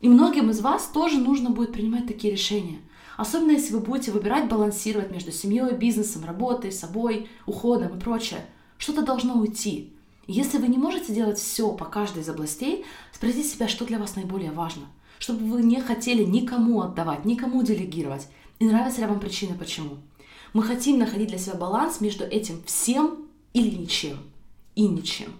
И 0.00 0.08
многим 0.08 0.50
из 0.50 0.60
вас 0.60 0.86
тоже 0.92 1.18
нужно 1.18 1.50
будет 1.50 1.72
принимать 1.72 2.06
такие 2.06 2.32
решения. 2.32 2.78
Особенно 3.16 3.52
если 3.52 3.72
вы 3.72 3.80
будете 3.80 4.10
выбирать 4.10 4.48
балансировать 4.48 5.10
между 5.10 5.32
семьей, 5.32 5.74
бизнесом, 5.74 6.24
работой, 6.24 6.72
собой, 6.72 7.28
уходом 7.46 7.96
и 7.96 8.00
прочее. 8.00 8.44
Что-то 8.76 9.02
должно 9.02 9.34
уйти. 9.34 9.92
Если 10.26 10.58
вы 10.58 10.68
не 10.68 10.78
можете 10.78 11.14
делать 11.14 11.38
все 11.38 11.72
по 11.72 11.84
каждой 11.84 12.22
из 12.22 12.28
областей, 12.28 12.84
спросите 13.12 13.48
себя, 13.48 13.68
что 13.68 13.84
для 13.84 13.98
вас 13.98 14.16
наиболее 14.16 14.50
важно– 14.50 14.84
чтобы 15.18 15.46
вы 15.46 15.62
не 15.62 15.80
хотели 15.80 16.22
никому 16.24 16.82
отдавать, 16.82 17.24
никому 17.24 17.62
делегировать. 17.62 18.28
И 18.58 18.66
нравится 18.66 19.00
ли 19.00 19.06
вам 19.06 19.20
причина 19.20 19.56
почему. 19.56 19.96
Мы 20.52 20.62
хотим 20.62 20.98
находить 20.98 21.28
для 21.28 21.38
себя 21.38 21.54
баланс 21.54 22.00
между 22.00 22.24
этим 22.24 22.62
всем 22.64 23.26
или 23.52 23.74
ничем. 23.74 24.18
И 24.74 24.86
ничем. 24.86 25.32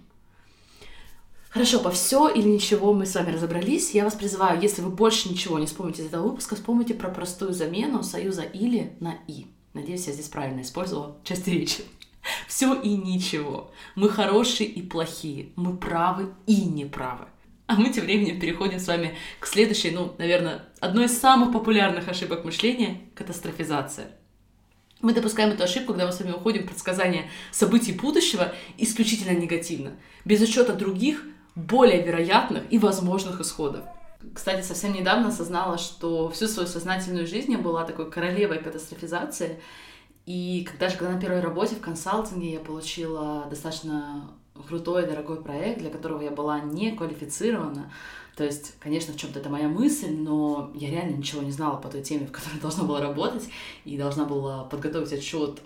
Хорошо, 1.55 1.79
по 1.79 1.93
все 1.93 2.29
или 2.29 2.49
ничего 2.49 2.93
мы 2.93 3.07
с 3.07 3.15
вами 3.15 3.31
разобрались. 3.31 3.93
Я 3.93 4.03
вас 4.03 4.15
призываю, 4.15 4.61
если 4.61 4.83
вы 4.83 4.91
больше 4.91 5.29
ничего 5.29 5.57
не 5.61 5.67
вспомните 5.67 6.03
из 6.03 6.09
этого 6.09 6.27
выпуска, 6.27 6.57
вспомните 6.57 6.95
про 6.95 7.11
простую 7.11 7.53
замену 7.53 8.03
союза 8.03 8.43
или 8.43 8.97
на 8.99 9.19
и. 9.29 9.47
Надеюсь, 9.73 10.09
я 10.09 10.15
здесь 10.15 10.27
правильно 10.27 10.63
использовала 10.63 11.17
часть 11.23 11.47
речи. 11.47 11.85
Все 12.49 12.75
и 12.75 12.97
ничего. 12.97 13.71
Мы 13.95 14.09
хорошие 14.09 14.69
и 14.69 14.83
плохие. 14.83 15.51
Мы 15.55 15.77
правы 15.77 16.35
и 16.49 16.65
неправы. 16.65 17.27
А 17.69 17.77
мы 17.77 17.91
тем 17.91 18.07
временем 18.07 18.41
переходим 18.41 18.81
с 18.81 18.89
вами 18.89 19.15
к 19.39 19.47
следующей, 19.47 19.93
ну, 19.93 20.13
наверное, 20.19 20.65
одной 20.81 21.05
из 21.05 21.17
самых 21.17 21.53
популярных 21.53 22.09
ошибок 22.09 22.45
мышления— 22.45 23.03
катастрофизация. 23.15 24.09
Мы 25.01 25.15
допускаем 25.15 25.51
эту 25.51 25.63
ошибку, 25.63 25.93
когда 25.93 26.07
мы 26.07 26.13
с 26.13 26.19
вами 26.19 26.33
уходим 26.33 26.65
в 26.65 26.67
предсказание 26.67 27.31
событий 27.53 27.93
будущего 27.93 28.53
исключительно 28.77 29.39
негативно, 29.39 29.93
без 30.25 30.41
учета 30.41 30.73
других, 30.73 31.25
более 31.55 32.03
вероятных 32.03 32.65
и 32.71 32.79
возможных 32.79 33.41
исходов. 33.41 33.85
Кстати, 34.33 34.65
совсем 34.65 34.93
недавно 34.93 35.29
осознала, 35.29 35.79
что 35.79 36.29
всю 36.31 36.49
свою 36.49 36.69
сознательную 36.69 37.27
жизнь 37.27 37.53
я 37.53 37.59
была 37.59 37.85
такой 37.85 38.11
королевой 38.11 38.59
катастрофизации, 38.59 39.61
И 40.27 40.67
когда 40.71 40.89
же, 40.89 40.97
когда 40.97 41.13
на 41.13 41.21
первой 41.21 41.41
работе 41.41 41.77
в 41.77 41.81
консалтинге 41.81 42.55
я 42.55 42.61
получила 42.61 43.47
достаточно 43.51 44.31
крутой, 44.67 45.07
дорогой 45.07 45.43
проект, 45.43 45.81
для 45.81 45.91
которого 45.91 46.23
я 46.23 46.31
была 46.31 46.61
не 46.61 46.93
квалифицирована, 46.93 47.93
то 48.37 48.43
есть, 48.43 48.75
конечно, 48.81 49.13
в 49.13 49.17
чем-то 49.17 49.39
это 49.39 49.49
моя 49.49 49.69
мысль, 49.69 50.13
но 50.17 50.73
я 50.75 50.91
реально 50.91 51.17
ничего 51.17 51.43
не 51.43 51.53
знала 51.53 51.77
по 51.77 51.89
той 51.89 52.03
теме, 52.03 52.27
в 52.27 52.33
которой 52.33 52.59
должна 52.63 52.85
была 52.85 53.01
работать, 53.01 53.49
и 53.85 53.97
должна 53.97 54.25
была 54.25 54.65
подготовить 54.65 55.13
отчет 55.13 55.61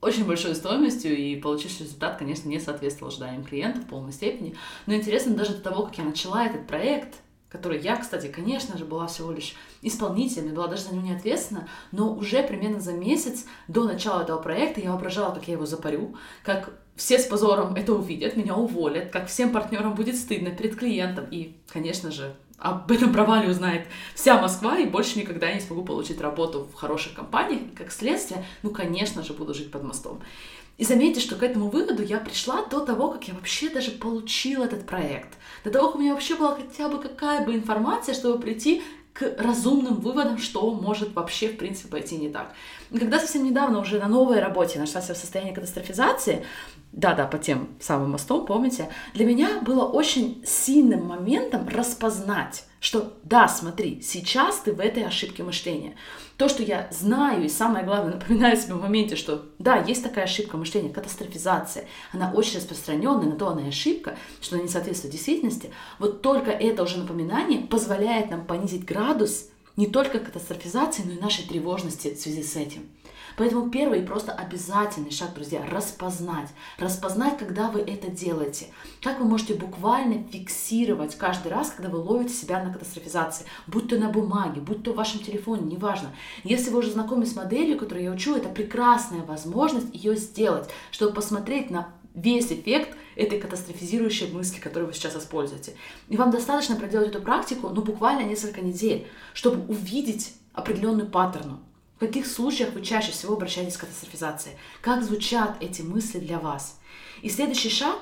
очень 0.00 0.26
большой 0.26 0.54
стоимостью, 0.54 1.16
и 1.16 1.36
получивший 1.36 1.82
результат, 1.82 2.18
конечно, 2.18 2.48
не 2.48 2.60
соответствовал 2.60 3.10
ожиданиям 3.10 3.44
клиента 3.44 3.80
в 3.80 3.86
полной 3.86 4.12
степени. 4.12 4.54
Но 4.86 4.94
интересно 4.94 5.34
даже 5.34 5.54
до 5.54 5.62
того, 5.62 5.84
как 5.84 5.98
я 5.98 6.04
начала 6.04 6.46
этот 6.46 6.66
проект, 6.66 7.16
который 7.48 7.80
я, 7.80 7.96
кстати, 7.96 8.26
конечно 8.26 8.76
же, 8.76 8.84
была 8.84 9.06
всего 9.06 9.32
лишь 9.32 9.54
исполнителем, 9.80 10.54
была 10.54 10.66
даже 10.66 10.82
за 10.82 10.94
него 10.94 11.06
не 11.06 11.14
ответственна, 11.14 11.68
но 11.92 12.14
уже 12.14 12.42
примерно 12.42 12.80
за 12.80 12.92
месяц 12.92 13.46
до 13.68 13.84
начала 13.84 14.22
этого 14.22 14.40
проекта 14.40 14.80
я 14.80 14.90
воображала, 14.90 15.34
как 15.34 15.48
я 15.48 15.54
его 15.54 15.64
запарю, 15.64 16.16
как 16.42 16.72
все 16.96 17.18
с 17.18 17.26
позором 17.26 17.74
это 17.74 17.94
увидят, 17.94 18.36
меня 18.36 18.54
уволят, 18.54 19.10
как 19.10 19.28
всем 19.28 19.52
партнерам 19.52 19.94
будет 19.94 20.16
стыдно 20.16 20.50
перед 20.50 20.76
клиентом. 20.76 21.26
И, 21.30 21.56
конечно 21.68 22.10
же, 22.10 22.34
об 22.58 22.90
этом 22.90 23.12
провале 23.12 23.50
узнает 23.50 23.86
вся 24.14 24.40
Москва, 24.40 24.78
и 24.78 24.86
больше 24.86 25.18
никогда 25.18 25.52
не 25.52 25.60
смогу 25.60 25.84
получить 25.84 26.20
работу 26.20 26.68
в 26.72 26.74
хороших 26.74 27.14
компаниях. 27.14 27.62
И 27.62 27.76
как 27.76 27.92
следствие, 27.92 28.44
ну, 28.62 28.70
конечно 28.70 29.22
же, 29.22 29.34
буду 29.34 29.54
жить 29.54 29.70
под 29.70 29.82
мостом. 29.82 30.20
И 30.78 30.84
заметьте, 30.84 31.20
что 31.20 31.36
к 31.36 31.42
этому 31.42 31.70
выводу 31.70 32.02
я 32.02 32.18
пришла 32.18 32.64
до 32.66 32.80
того, 32.80 33.10
как 33.10 33.28
я 33.28 33.34
вообще 33.34 33.70
даже 33.70 33.92
получила 33.92 34.64
этот 34.64 34.86
проект. 34.86 35.38
До 35.64 35.70
того, 35.70 35.88
как 35.88 35.96
у 35.96 35.98
меня 35.98 36.12
вообще 36.12 36.34
была 36.36 36.54
хотя 36.54 36.88
бы 36.88 36.98
какая 36.98 37.44
бы 37.44 37.54
информация, 37.54 38.14
чтобы 38.14 38.38
прийти 38.38 38.82
к 39.18 39.34
разумным 39.38 39.94
выводам, 39.94 40.38
что 40.38 40.70
может 40.72 41.14
вообще, 41.14 41.48
в 41.48 41.56
принципе, 41.56 41.88
пойти 41.88 42.16
не 42.16 42.28
так. 42.28 42.52
И 42.90 42.98
когда 42.98 43.18
совсем 43.18 43.44
недавно 43.44 43.80
уже 43.80 43.98
на 43.98 44.08
новой 44.08 44.40
работе 44.40 44.78
нашла 44.78 45.00
себя 45.00 45.14
в 45.14 45.18
состоянии 45.18 45.54
катастрофизации, 45.54 46.44
да-да, 46.92 47.26
по 47.26 47.38
тем 47.38 47.68
самым 47.80 48.12
мостом, 48.12 48.46
помните, 48.46 48.88
для 49.14 49.26
меня 49.26 49.60
было 49.62 49.84
очень 49.84 50.42
сильным 50.46 51.06
моментом 51.06 51.68
распознать, 51.68 52.64
что 52.80 53.14
да, 53.22 53.48
смотри, 53.48 54.00
сейчас 54.02 54.60
ты 54.60 54.72
в 54.72 54.80
этой 54.80 55.04
ошибке 55.04 55.42
мышления. 55.42 55.96
То, 56.36 56.48
что 56.48 56.62
я 56.62 56.88
знаю, 56.90 57.44
и 57.44 57.48
самое 57.48 57.84
главное, 57.84 58.14
напоминаю 58.18 58.56
себе 58.56 58.74
в 58.74 58.82
моменте, 58.82 59.16
что 59.16 59.46
да, 59.58 59.78
есть 59.78 60.02
такая 60.02 60.24
ошибка 60.24 60.56
мышления, 60.56 60.90
катастрофизация, 60.90 61.86
она 62.12 62.32
очень 62.32 62.58
распространенная, 62.58 63.30
на 63.30 63.36
то 63.36 63.48
она 63.48 63.62
и 63.62 63.68
ошибка, 63.68 64.16
что 64.40 64.56
она 64.56 64.64
не 64.64 64.70
соответствует 64.70 65.12
действительности, 65.12 65.70
вот 65.98 66.22
только 66.22 66.50
это 66.50 66.82
уже 66.82 66.98
напоминание 66.98 67.60
позволяет 67.60 68.30
нам 68.30 68.44
понизить 68.44 68.84
градус 68.84 69.48
не 69.76 69.86
только 69.86 70.18
катастрофизации, 70.18 71.02
но 71.04 71.12
и 71.12 71.20
нашей 71.20 71.46
тревожности 71.46 72.14
в 72.14 72.20
связи 72.20 72.42
с 72.42 72.56
этим. 72.56 72.88
Поэтому 73.36 73.70
первый 73.70 74.00
и 74.00 74.06
просто 74.06 74.32
обязательный 74.32 75.10
шаг, 75.10 75.34
друзья, 75.34 75.64
распознать. 75.70 76.48
Распознать, 76.78 77.38
когда 77.38 77.70
вы 77.70 77.80
это 77.80 78.10
делаете. 78.10 78.68
Как 79.02 79.20
вы 79.20 79.26
можете 79.26 79.54
буквально 79.54 80.24
фиксировать 80.24 81.16
каждый 81.16 81.52
раз, 81.52 81.70
когда 81.70 81.90
вы 81.90 81.98
ловите 81.98 82.32
себя 82.32 82.62
на 82.62 82.72
катастрофизации. 82.72 83.46
Будь 83.66 83.88
то 83.88 83.96
на 83.96 84.08
бумаге, 84.08 84.60
будь 84.60 84.82
то 84.82 84.92
в 84.92 84.96
вашем 84.96 85.20
телефоне, 85.20 85.70
неважно. 85.70 86.10
Если 86.44 86.70
вы 86.70 86.78
уже 86.78 86.90
знакомы 86.90 87.26
с 87.26 87.36
моделью, 87.36 87.78
которую 87.78 88.04
я 88.04 88.12
учу, 88.12 88.34
это 88.34 88.48
прекрасная 88.48 89.22
возможность 89.22 89.94
ее 89.94 90.16
сделать, 90.16 90.68
чтобы 90.90 91.12
посмотреть 91.12 91.70
на 91.70 91.88
весь 92.14 92.50
эффект 92.50 92.96
этой 93.14 93.38
катастрофизирующей 93.38 94.32
мысли, 94.32 94.60
которую 94.60 94.88
вы 94.88 94.94
сейчас 94.94 95.14
используете. 95.16 95.74
И 96.08 96.16
вам 96.16 96.30
достаточно 96.30 96.76
проделать 96.76 97.08
эту 97.08 97.20
практику, 97.20 97.68
ну, 97.68 97.82
буквально 97.82 98.26
несколько 98.26 98.62
недель, 98.62 99.06
чтобы 99.34 99.62
увидеть 99.70 100.34
определенную 100.54 101.08
паттерну. 101.08 101.60
В 101.96 102.00
каких 102.00 102.26
случаях 102.26 102.74
вы 102.74 102.82
чаще 102.82 103.10
всего 103.10 103.34
обращаетесь 103.34 103.78
к 103.78 103.80
катастрофизации? 103.80 104.58
Как 104.82 105.02
звучат 105.02 105.56
эти 105.60 105.80
мысли 105.80 106.18
для 106.18 106.38
вас? 106.38 106.78
И 107.22 107.30
следующий 107.30 107.70
шаг 107.70 107.96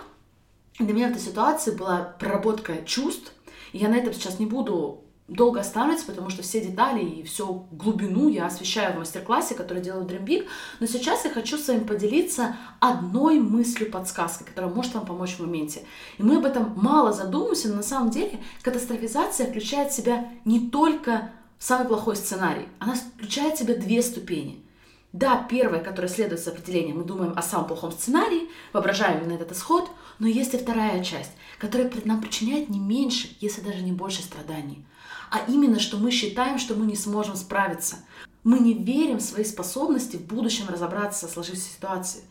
для 0.81 0.93
меня 0.93 1.09
в 1.09 1.11
этой 1.13 1.23
ситуации 1.23 1.71
была 1.71 2.01
проработка 2.19 2.85
чувств. 2.85 3.33
И 3.73 3.79
я 3.79 3.89
на 3.89 3.95
этом 3.95 4.13
сейчас 4.13 4.41
не 4.41 4.47
буду 4.47 5.05
долго 5.29 5.61
останавливаться, 5.61 6.07
потому 6.07 6.29
что 6.29 6.43
все 6.43 6.61
детали 6.61 7.05
и 7.05 7.23
всю 7.23 7.67
глубину 7.71 8.29
я 8.29 8.47
освещаю 8.47 8.95
в 8.95 8.99
мастер-классе, 8.99 9.55
который 9.55 9.83
делаю 9.83 10.07
Dream 10.07 10.25
Big. 10.25 10.49
Но 10.81 10.87
сейчас 10.87 11.25
я 11.25 11.31
хочу 11.31 11.57
с 11.57 11.69
вами 11.69 11.85
поделиться 11.85 12.57
одной 12.81 13.39
мыслью 13.39 13.91
подсказкой, 13.93 14.47
которая 14.47 14.73
может 14.73 14.95
вам 14.95 15.07
помочь 15.07 15.37
в 15.37 15.41
моменте. 15.41 15.83
И 16.19 16.23
мы 16.23 16.39
об 16.39 16.45
этом 16.45 16.75
мало 16.77 17.13
задумываемся, 17.13 17.69
но 17.69 17.77
на 17.77 17.83
самом 17.85 18.11
деле 18.11 18.41
катастрофизация 18.63 19.47
включает 19.47 19.93
в 19.93 19.97
себя 19.97 20.31
не 20.45 20.69
только 20.69 21.31
самый 21.59 21.87
плохой 21.87 22.17
сценарий. 22.17 22.69
Она 22.79 22.95
включает 22.95 23.57
в 23.57 23.61
себя 23.61 23.75
две 23.75 24.03
ступени. 24.03 24.65
Да, 25.13 25.47
первая, 25.49 25.81
которая 25.83 26.11
следует 26.11 26.41
с 26.41 26.49
определением, 26.49 26.99
мы 26.99 27.05
думаем 27.05 27.35
о 27.37 27.43
самом 27.43 27.69
плохом 27.69 27.93
сценарии, 27.93 28.49
воображаем 28.73 29.21
именно 29.21 29.35
этот 29.35 29.53
исход, 29.53 29.89
но 30.19 30.27
есть 30.27 30.55
и 30.55 30.59
вторая 30.59 31.05
часть, 31.05 31.31
которая 31.61 31.89
нам 32.05 32.21
причиняет 32.21 32.69
не 32.69 32.81
меньше, 32.81 33.29
если 33.41 33.61
даже 33.61 33.83
не 33.83 33.93
больше 33.93 34.23
страданий. 34.23 34.85
А 35.31 35.45
именно, 35.47 35.79
что 35.79 35.99
мы 35.99 36.11
считаем, 36.11 36.59
что 36.59 36.75
мы 36.75 36.87
не 36.87 36.97
сможем 36.97 37.37
справиться. 37.37 37.97
Мы 38.43 38.59
не 38.59 38.75
верим 38.75 39.19
в 39.19 39.23
свои 39.23 39.45
способности 39.45 40.17
в 40.17 40.27
будущем 40.27 40.69
разобраться 40.69 41.27
со 41.27 41.33
сложившейся 41.33 41.71
ситуацией. 41.71 42.25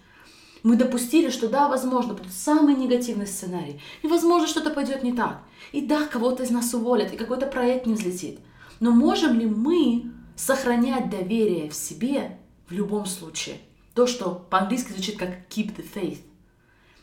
Мы 0.62 0.76
допустили, 0.76 1.30
что 1.30 1.48
да, 1.50 1.68
возможно, 1.70 2.14
будет 2.14 2.34
самый 2.34 2.76
негативный 2.76 3.28
сценарий. 3.28 3.82
И 4.02 4.08
возможно, 4.08 4.48
что-то 4.48 4.70
пойдет 4.70 5.04
не 5.04 5.14
так. 5.14 5.40
И 5.72 5.82
да, 5.82 6.06
кого-то 6.06 6.44
из 6.44 6.50
нас 6.50 6.74
уволят, 6.74 7.14
и 7.14 7.18
какой-то 7.18 7.48
проект 7.48 7.86
не 7.86 7.94
взлетит. 7.94 8.40
Но 8.84 8.92
можем 8.92 9.40
ли 9.40 9.46
мы 9.46 10.12
сохранять 10.36 11.10
доверие 11.10 11.70
в 11.70 11.74
себе 11.74 12.38
в 12.68 12.74
любом 12.74 13.06
случае? 13.06 13.56
То, 13.96 14.08
что 14.08 14.46
по-английски 14.50 14.92
звучит 14.92 15.18
как 15.18 15.30
keep 15.50 15.74
the 15.74 15.86
faith. 15.96 16.18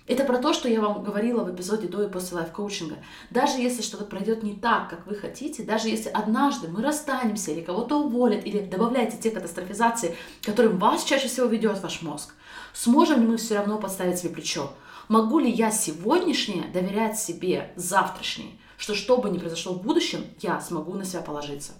Это 0.06 0.24
про 0.24 0.36
то, 0.36 0.52
что 0.52 0.68
я 0.68 0.82
вам 0.82 1.02
говорила 1.02 1.42
в 1.42 1.54
эпизоде 1.54 1.88
до 1.88 2.02
и 2.02 2.10
после 2.10 2.36
лайф-коучинга. 2.36 2.98
Даже 3.30 3.62
если 3.62 3.80
что-то 3.80 4.04
пройдет 4.04 4.42
не 4.42 4.52
так, 4.56 4.90
как 4.90 5.06
вы 5.06 5.14
хотите, 5.14 5.62
даже 5.62 5.88
если 5.88 6.10
однажды 6.10 6.68
мы 6.68 6.82
расстанемся 6.82 7.50
или 7.50 7.62
кого-то 7.62 7.96
уволят, 7.96 8.44
или 8.44 8.58
добавляете 8.58 9.16
те 9.16 9.30
катастрофизации, 9.30 10.18
которым 10.42 10.76
вас 10.76 11.02
чаще 11.04 11.28
всего 11.28 11.46
ведет 11.46 11.82
ваш 11.82 12.02
мозг, 12.02 12.34
сможем 12.74 13.22
ли 13.22 13.26
мы 13.26 13.36
все 13.38 13.54
равно 13.54 13.78
подставить 13.78 14.18
себе 14.18 14.34
плечо? 14.34 14.74
Могу 15.08 15.38
ли 15.38 15.50
я 15.50 15.70
сегодняшнее 15.70 16.64
доверять 16.74 17.18
себе 17.18 17.72
завтрашнее? 17.76 18.50
Что 18.80 18.94
что 18.94 19.18
бы 19.18 19.28
ни 19.28 19.36
произошло 19.36 19.74
в 19.74 19.82
будущем, 19.82 20.24
я 20.40 20.58
смогу 20.58 20.94
на 20.94 21.04
себя 21.04 21.20
положиться. 21.20 21.72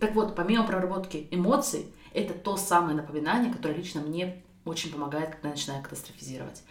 Так 0.00 0.16
вот, 0.16 0.34
помимо 0.34 0.66
проработки 0.66 1.28
эмоций, 1.30 1.86
это 2.12 2.34
то 2.34 2.56
самое 2.56 2.96
напоминание, 2.96 3.52
которое 3.52 3.74
лично 3.74 4.00
мне 4.00 4.42
очень 4.64 4.90
помогает, 4.90 5.30
когда 5.30 5.48
я 5.48 5.54
начинаю 5.54 5.82
катастрофизировать. 5.82 6.62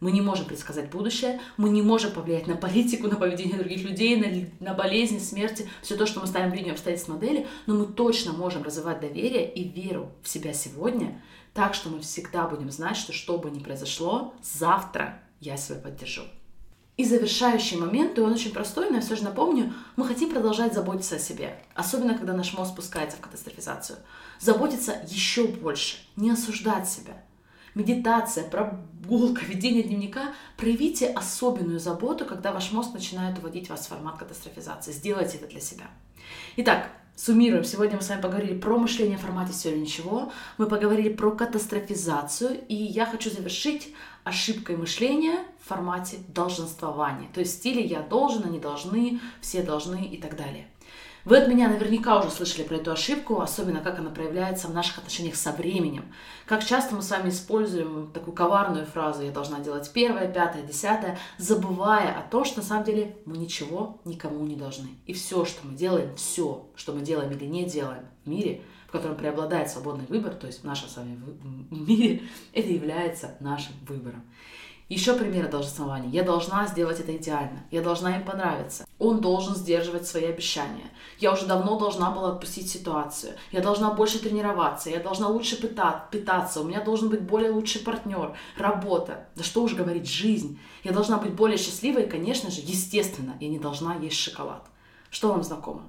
Мы 0.00 0.10
не 0.10 0.20
можем 0.20 0.46
предсказать 0.46 0.90
будущее, 0.90 1.40
мы 1.56 1.68
не 1.70 1.80
можем 1.80 2.10
повлиять 2.10 2.48
на 2.48 2.56
политику, 2.56 3.06
на 3.06 3.14
поведение 3.14 3.56
других 3.56 3.84
людей, 3.84 4.16
на, 4.16 4.66
на 4.66 4.74
болезни, 4.74 5.18
смерти, 5.18 5.68
все 5.82 5.94
то, 5.94 6.06
что 6.06 6.18
мы 6.18 6.26
ставим 6.26 6.50
в 6.50 6.54
линию 6.54 6.72
обстоятельств 6.72 7.08
модели, 7.08 7.46
но 7.66 7.74
мы 7.74 7.86
точно 7.86 8.32
можем 8.32 8.64
развивать 8.64 9.00
доверие 9.00 9.48
и 9.52 9.68
веру 9.68 10.10
в 10.24 10.28
себя 10.28 10.52
сегодня, 10.54 11.22
так 11.54 11.74
что 11.74 11.88
мы 11.88 12.00
всегда 12.00 12.48
будем 12.48 12.70
знать, 12.70 12.96
что 12.96 13.12
что 13.12 13.38
бы 13.38 13.50
ни 13.50 13.60
произошло, 13.60 14.34
завтра 14.42 15.22
я 15.38 15.56
себя 15.56 15.78
поддержу. 15.78 16.22
И 17.00 17.04
завершающий 17.06 17.78
момент, 17.78 18.18
и 18.18 18.20
он 18.20 18.34
очень 18.34 18.52
простой, 18.52 18.90
но 18.90 18.96
я 18.96 19.00
все 19.00 19.16
же 19.16 19.24
напомню, 19.24 19.72
мы 19.96 20.06
хотим 20.06 20.28
продолжать 20.28 20.74
заботиться 20.74 21.16
о 21.16 21.18
себе, 21.18 21.58
особенно 21.74 22.12
когда 22.12 22.34
наш 22.34 22.52
мозг 22.52 22.72
спускается 22.72 23.16
в 23.16 23.20
катастрофизацию. 23.20 24.00
Заботиться 24.38 24.96
еще 25.08 25.46
больше, 25.46 25.96
не 26.16 26.30
осуждать 26.30 26.86
себя. 26.86 27.14
Медитация, 27.74 28.44
прогулка, 28.44 29.46
ведение 29.46 29.82
дневника. 29.82 30.34
Проявите 30.58 31.06
особенную 31.06 31.80
заботу, 31.80 32.26
когда 32.26 32.52
ваш 32.52 32.70
мозг 32.70 32.92
начинает 32.92 33.38
уводить 33.38 33.70
вас 33.70 33.86
в 33.86 33.88
формат 33.88 34.18
катастрофизации. 34.18 34.92
Сделайте 34.92 35.38
это 35.38 35.46
для 35.46 35.60
себя. 35.60 35.86
Итак, 36.56 36.90
Суммируем. 37.16 37.64
Сегодня 37.64 37.96
мы 37.96 38.02
с 38.02 38.08
вами 38.08 38.22
поговорили 38.22 38.58
про 38.58 38.78
мышление 38.78 39.18
в 39.18 39.20
формате 39.20 39.52
«все 39.52 39.70
или 39.70 39.80
ничего». 39.80 40.32
Мы 40.56 40.66
поговорили 40.66 41.10
про 41.10 41.30
катастрофизацию. 41.30 42.60
И 42.68 42.74
я 42.74 43.04
хочу 43.04 43.30
завершить 43.30 43.94
ошибкой 44.24 44.78
мышления 44.78 45.44
в 45.62 45.68
формате 45.68 46.18
долженствования. 46.28 47.28
То 47.32 47.40
есть 47.40 47.54
в 47.54 47.58
стиле 47.58 47.84
«я 47.84 48.00
должен», 48.00 48.44
«они 48.44 48.58
должны», 48.58 49.20
«все 49.40 49.62
должны» 49.62 50.04
и 50.04 50.16
так 50.16 50.36
далее. 50.36 50.66
Вы 51.26 51.36
от 51.36 51.48
меня 51.48 51.68
наверняка 51.68 52.18
уже 52.18 52.30
слышали 52.30 52.62
про 52.62 52.76
эту 52.76 52.92
ошибку, 52.92 53.40
особенно 53.40 53.80
как 53.80 53.98
она 53.98 54.08
проявляется 54.10 54.68
в 54.68 54.74
наших 54.74 54.98
отношениях 54.98 55.36
со 55.36 55.52
временем. 55.52 56.04
Как 56.46 56.64
часто 56.64 56.94
мы 56.94 57.02
с 57.02 57.10
вами 57.10 57.28
используем 57.28 58.10
такую 58.12 58.34
коварную 58.34 58.86
фразу 58.86 59.22
«я 59.22 59.30
должна 59.30 59.60
делать 59.60 59.90
первое, 59.92 60.32
пятое, 60.32 60.62
десятое», 60.62 61.18
забывая 61.36 62.18
о 62.18 62.22
том, 62.22 62.46
что 62.46 62.60
на 62.60 62.64
самом 62.64 62.84
деле 62.84 63.16
мы 63.26 63.36
ничего 63.36 64.00
никому 64.06 64.46
не 64.46 64.56
должны. 64.56 64.88
И 65.06 65.12
все, 65.12 65.44
что 65.44 65.66
мы 65.66 65.74
делаем, 65.74 66.16
все, 66.16 66.66
что 66.74 66.92
мы 66.92 67.02
делаем 67.02 67.30
или 67.32 67.44
не 67.44 67.64
делаем 67.64 68.04
в 68.24 68.28
мире, 68.28 68.62
в 68.88 68.92
котором 68.92 69.16
преобладает 69.16 69.70
свободный 69.70 70.06
выбор, 70.08 70.34
то 70.34 70.46
есть 70.46 70.62
в 70.62 70.64
нашем 70.64 70.88
с 70.88 70.96
вами 70.96 71.20
мире, 71.70 72.22
это 72.54 72.68
является 72.68 73.36
нашим 73.40 73.74
выбором. 73.86 74.24
Еще 74.90 75.14
примеры 75.14 75.46
долженствования. 75.46 76.10
Я 76.10 76.24
должна 76.24 76.66
сделать 76.66 76.98
это 76.98 77.16
идеально. 77.16 77.64
Я 77.70 77.80
должна 77.80 78.16
им 78.16 78.24
понравиться. 78.24 78.84
Он 78.98 79.20
должен 79.20 79.54
сдерживать 79.54 80.04
свои 80.04 80.24
обещания. 80.24 80.90
Я 81.20 81.32
уже 81.32 81.46
давно 81.46 81.78
должна 81.78 82.10
была 82.10 82.32
отпустить 82.32 82.68
ситуацию. 82.68 83.34
Я 83.52 83.60
должна 83.60 83.92
больше 83.92 84.18
тренироваться. 84.18 84.90
Я 84.90 84.98
должна 84.98 85.28
лучше 85.28 85.60
питаться. 85.60 86.60
У 86.60 86.64
меня 86.64 86.82
должен 86.82 87.08
быть 87.08 87.20
более 87.20 87.52
лучший 87.52 87.82
партнер. 87.82 88.36
Работа. 88.56 89.28
Да 89.36 89.44
что 89.44 89.62
уж 89.62 89.74
говорить, 89.74 90.10
жизнь. 90.10 90.58
Я 90.82 90.90
должна 90.90 91.18
быть 91.18 91.34
более 91.34 91.56
счастливой. 91.56 92.02
И, 92.02 92.10
конечно 92.10 92.50
же, 92.50 92.60
естественно, 92.60 93.36
я 93.38 93.48
не 93.48 93.60
должна 93.60 93.94
есть 93.94 94.16
шоколад. 94.16 94.66
Что 95.08 95.28
вам 95.28 95.44
знакомо? 95.44 95.82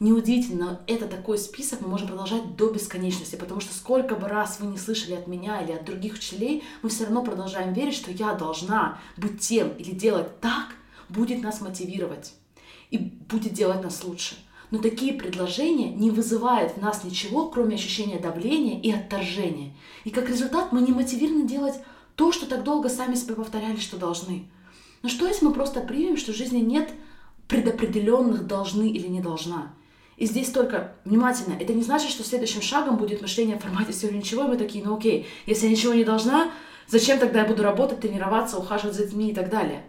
Неудивительно, 0.00 0.80
это 0.86 1.06
такой 1.06 1.36
список 1.36 1.82
мы 1.82 1.88
можем 1.88 2.08
продолжать 2.08 2.56
до 2.56 2.70
бесконечности, 2.70 3.36
потому 3.36 3.60
что 3.60 3.74
сколько 3.74 4.16
бы 4.16 4.28
раз 4.28 4.58
вы 4.58 4.68
не 4.68 4.78
слышали 4.78 5.12
от 5.12 5.26
меня 5.26 5.60
или 5.60 5.72
от 5.72 5.84
других 5.84 6.14
учителей, 6.14 6.64
мы 6.80 6.88
все 6.88 7.04
равно 7.04 7.22
продолжаем 7.22 7.74
верить, 7.74 7.96
что 7.96 8.10
я 8.10 8.32
должна 8.32 8.98
быть 9.18 9.40
тем 9.40 9.68
или 9.76 9.90
делать 9.90 10.40
так, 10.40 10.68
будет 11.10 11.42
нас 11.42 11.60
мотивировать 11.60 12.32
и 12.90 12.96
будет 12.96 13.52
делать 13.52 13.82
нас 13.82 14.02
лучше. 14.02 14.36
Но 14.70 14.78
такие 14.78 15.12
предложения 15.12 15.92
не 15.92 16.10
вызывают 16.10 16.72
в 16.72 16.80
нас 16.80 17.04
ничего, 17.04 17.50
кроме 17.50 17.74
ощущения 17.74 18.18
давления 18.18 18.80
и 18.80 18.90
отторжения. 18.90 19.74
И 20.04 20.10
как 20.10 20.30
результат 20.30 20.72
мы 20.72 20.80
не 20.80 20.92
мотивированы 20.92 21.46
делать 21.46 21.74
то, 22.16 22.32
что 22.32 22.46
так 22.46 22.64
долго 22.64 22.88
сами 22.88 23.16
себе 23.16 23.34
повторяли, 23.34 23.76
что 23.76 23.98
должны. 23.98 24.48
Но 25.02 25.10
что 25.10 25.26
если 25.26 25.44
мы 25.44 25.52
просто 25.52 25.82
примем, 25.82 26.16
что 26.16 26.32
в 26.32 26.36
жизни 26.36 26.60
нет 26.60 26.90
предопределенных 27.48 28.46
должны 28.46 28.88
или 28.88 29.06
не 29.06 29.20
должна? 29.20 29.74
И 30.20 30.26
здесь 30.26 30.50
только 30.50 30.92
внимательно, 31.06 31.54
это 31.58 31.72
не 31.72 31.82
значит, 31.82 32.10
что 32.10 32.22
следующим 32.22 32.60
шагом 32.60 32.98
будет 32.98 33.22
мышление 33.22 33.56
в 33.56 33.62
формате 33.62 33.92
всего 33.92 34.12
ничего, 34.12 34.44
и 34.44 34.48
мы 34.48 34.56
такие, 34.58 34.84
ну 34.84 34.94
окей, 34.94 35.26
если 35.46 35.64
я 35.64 35.72
ничего 35.72 35.94
не 35.94 36.04
должна, 36.04 36.50
зачем 36.86 37.18
тогда 37.18 37.40
я 37.40 37.46
буду 37.46 37.62
работать, 37.62 38.00
тренироваться, 38.00 38.58
ухаживать 38.58 38.94
за 38.94 39.06
детьми 39.06 39.30
и 39.30 39.34
так 39.34 39.48
далее? 39.48 39.82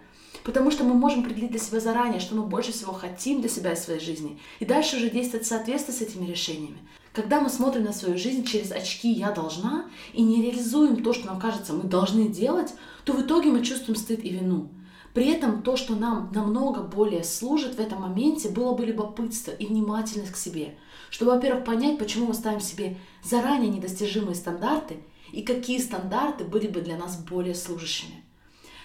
Потому 0.45 0.71
что 0.71 0.85
мы 0.85 0.93
можем 0.93 1.19
определить 1.19 1.51
для 1.51 1.59
себя 1.59 1.81
заранее, 1.81 2.21
что 2.21 2.35
мы 2.35 2.43
больше 2.43 2.71
всего 2.71 2.93
хотим 2.93 3.41
для 3.41 3.49
себя 3.49 3.73
и 3.73 3.75
своей 3.75 3.99
жизни, 3.99 4.39
и 4.61 4.65
дальше 4.65 4.95
уже 4.95 5.09
действовать 5.09 5.45
в 5.45 5.49
соответствии 5.49 5.91
с 5.91 6.01
этими 6.01 6.25
решениями. 6.25 6.77
Когда 7.11 7.41
мы 7.41 7.49
смотрим 7.49 7.83
на 7.83 7.91
свою 7.91 8.17
жизнь 8.17 8.45
через 8.45 8.71
очки 8.71 9.11
«я 9.11 9.31
должна» 9.31 9.87
и 10.13 10.21
не 10.21 10.41
реализуем 10.41 11.03
то, 11.03 11.11
что 11.11 11.27
нам 11.27 11.41
кажется 11.41 11.73
мы 11.73 11.83
должны 11.83 12.29
делать, 12.29 12.73
то 13.03 13.11
в 13.11 13.21
итоге 13.21 13.49
мы 13.49 13.65
чувствуем 13.65 13.97
стыд 13.97 14.23
и 14.23 14.29
вину. 14.29 14.69
При 15.13 15.27
этом 15.27 15.61
то, 15.61 15.75
что 15.75 15.95
нам 15.95 16.31
намного 16.33 16.81
более 16.81 17.23
служит 17.23 17.75
в 17.75 17.79
этом 17.79 18.01
моменте, 18.01 18.49
было 18.49 18.73
бы 18.73 18.85
любопытство 18.85 19.51
и 19.51 19.65
внимательность 19.65 20.31
к 20.31 20.37
себе. 20.37 20.75
Чтобы, 21.09 21.31
во-первых, 21.31 21.65
понять, 21.65 21.97
почему 21.97 22.27
мы 22.27 22.33
ставим 22.33 22.61
себе 22.61 22.97
заранее 23.23 23.69
недостижимые 23.69 24.35
стандарты 24.35 24.97
и 25.33 25.41
какие 25.41 25.79
стандарты 25.79 26.45
были 26.45 26.67
бы 26.67 26.81
для 26.81 26.97
нас 26.97 27.17
более 27.17 27.55
служащими. 27.55 28.23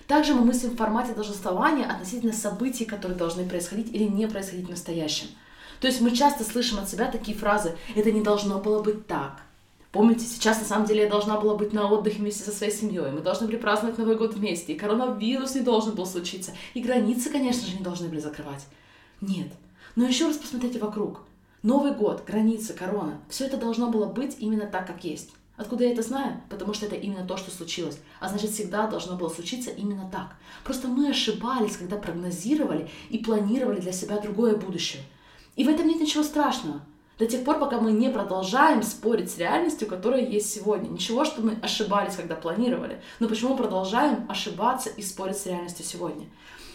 Также 0.08 0.34
мы 0.34 0.44
мыслим 0.44 0.70
в 0.70 0.76
формате 0.76 1.14
долженствования 1.14 1.84
относительно 1.84 2.32
событий, 2.32 2.84
которые 2.84 3.18
должны 3.18 3.48
происходить 3.48 3.92
или 3.92 4.04
не 4.04 4.28
происходить 4.28 4.66
в 4.66 4.70
настоящем. 4.70 5.28
То 5.80 5.88
есть 5.88 6.00
мы 6.00 6.10
часто 6.12 6.44
слышим 6.44 6.78
от 6.78 6.88
себя 6.88 7.10
такие 7.10 7.36
фразы 7.36 7.76
«это 7.94 8.10
не 8.10 8.22
должно 8.22 8.58
было 8.58 8.82
быть 8.82 9.06
так», 9.06 9.42
Помните, 9.92 10.24
сейчас 10.24 10.58
на 10.58 10.66
самом 10.66 10.86
деле 10.86 11.04
я 11.04 11.08
должна 11.08 11.40
была 11.40 11.54
быть 11.54 11.72
на 11.72 11.90
отдыхе 11.90 12.18
вместе 12.18 12.44
со 12.44 12.50
своей 12.50 12.72
семьей. 12.72 13.10
Мы 13.10 13.20
должны 13.20 13.46
были 13.46 13.56
праздновать 13.56 13.98
Новый 13.98 14.16
год 14.16 14.34
вместе. 14.34 14.72
И 14.72 14.78
коронавирус 14.78 15.54
не 15.54 15.62
должен 15.62 15.94
был 15.94 16.06
случиться. 16.06 16.52
И 16.74 16.80
границы, 16.80 17.30
конечно 17.30 17.66
же, 17.66 17.76
не 17.76 17.82
должны 17.82 18.08
были 18.08 18.20
закрывать. 18.20 18.66
Нет. 19.20 19.48
Но 19.94 20.06
еще 20.06 20.26
раз 20.26 20.36
посмотрите 20.36 20.78
вокруг. 20.78 21.20
Новый 21.62 21.92
год, 21.92 22.24
границы, 22.26 22.74
корона. 22.74 23.18
Все 23.28 23.46
это 23.46 23.56
должно 23.56 23.90
было 23.90 24.06
быть 24.06 24.36
именно 24.38 24.66
так, 24.66 24.86
как 24.86 25.04
есть. 25.04 25.30
Откуда 25.56 25.84
я 25.84 25.92
это 25.92 26.02
знаю? 26.02 26.42
Потому 26.50 26.74
что 26.74 26.84
это 26.84 26.96
именно 26.96 27.26
то, 27.26 27.38
что 27.38 27.50
случилось. 27.50 27.98
А 28.20 28.28
значит, 28.28 28.50
всегда 28.50 28.86
должно 28.86 29.16
было 29.16 29.30
случиться 29.30 29.70
именно 29.70 30.08
так. 30.12 30.36
Просто 30.64 30.86
мы 30.86 31.08
ошибались, 31.08 31.78
когда 31.78 31.96
прогнозировали 31.96 32.90
и 33.08 33.18
планировали 33.18 33.80
для 33.80 33.92
себя 33.92 34.20
другое 34.20 34.56
будущее. 34.56 35.02
И 35.56 35.64
в 35.64 35.68
этом 35.68 35.88
нет 35.88 36.00
ничего 36.00 36.22
страшного. 36.22 36.82
До 37.18 37.24
тех 37.24 37.44
пор, 37.44 37.58
пока 37.58 37.80
мы 37.80 37.92
не 37.92 38.10
продолжаем 38.10 38.82
спорить 38.82 39.30
с 39.30 39.38
реальностью, 39.38 39.88
которая 39.88 40.26
есть 40.26 40.52
сегодня. 40.52 40.88
Ничего, 40.88 41.24
что 41.24 41.40
мы 41.40 41.56
ошибались, 41.62 42.14
когда 42.14 42.34
планировали. 42.34 43.00
Но 43.20 43.28
почему 43.28 43.52
мы 43.52 43.56
продолжаем 43.56 44.26
ошибаться 44.28 44.90
и 44.90 45.00
спорить 45.00 45.38
с 45.38 45.46
реальностью 45.46 45.86
сегодня? 45.86 46.26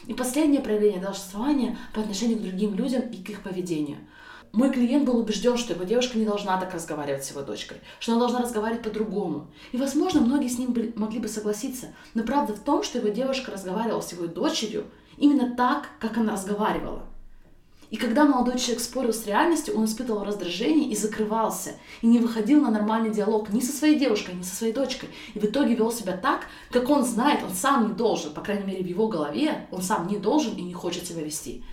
И 0.07 0.15
последнее 0.15 0.61
проявление 0.61 0.99
долженствования 0.99 1.77
по 1.93 2.01
отношению 2.01 2.39
к 2.39 2.41
другим 2.41 2.73
людям 2.73 3.01
и 3.01 3.17
к 3.17 3.29
их 3.29 3.43
поведению. 3.43 3.99
Мой 4.51 4.71
клиент 4.71 5.05
был 5.05 5.17
убежден, 5.17 5.57
что 5.57 5.73
его 5.73 5.83
девушка 5.83 6.17
не 6.17 6.25
должна 6.25 6.59
так 6.59 6.73
разговаривать 6.73 7.23
с 7.23 7.29
его 7.29 7.41
дочкой, 7.41 7.77
что 7.99 8.13
она 8.13 8.21
должна 8.21 8.41
разговаривать 8.41 8.83
по-другому. 8.83 9.47
И, 9.71 9.77
возможно, 9.77 10.21
многие 10.21 10.49
с 10.49 10.57
ним 10.57 10.75
могли 10.95 11.19
бы 11.19 11.27
согласиться. 11.27 11.93
Но 12.15 12.23
правда 12.23 12.53
в 12.53 12.59
том, 12.59 12.81
что 12.81 12.97
его 12.97 13.09
девушка 13.09 13.51
разговаривала 13.51 14.01
с 14.01 14.11
его 14.11 14.25
дочерью 14.25 14.85
именно 15.17 15.55
так, 15.55 15.89
как 15.99 16.17
она 16.17 16.33
разговаривала. 16.33 17.10
И 17.91 17.97
когда 17.97 18.25
молодой 18.25 18.57
человек 18.57 18.81
спорил 18.81 19.13
с 19.13 19.27
реальностью, 19.27 19.75
он 19.77 19.83
испытывал 19.83 20.23
раздражение 20.23 20.89
и 20.89 20.95
закрывался, 20.95 21.73
и 22.01 22.07
не 22.07 22.19
выходил 22.19 22.61
на 22.61 22.71
нормальный 22.71 23.11
диалог 23.11 23.49
ни 23.49 23.59
со 23.59 23.73
своей 23.73 23.99
девушкой, 23.99 24.35
ни 24.35 24.43
со 24.43 24.55
своей 24.55 24.71
дочкой. 24.71 25.09
И 25.33 25.39
в 25.39 25.43
итоге 25.43 25.75
вел 25.75 25.91
себя 25.91 26.15
так, 26.15 26.47
как 26.71 26.89
он 26.89 27.03
знает, 27.03 27.43
он 27.43 27.53
сам 27.53 27.89
не 27.89 27.93
должен, 27.93 28.33
по 28.33 28.39
крайней 28.39 28.65
мере 28.65 28.83
в 28.83 28.87
его 28.87 29.09
голове, 29.09 29.67
он 29.71 29.81
сам 29.81 30.07
не 30.07 30.17
должен 30.17 30.55
и 30.55 30.61
не 30.61 30.73
хочет 30.73 31.05
себя 31.05 31.21
вести. 31.21 31.63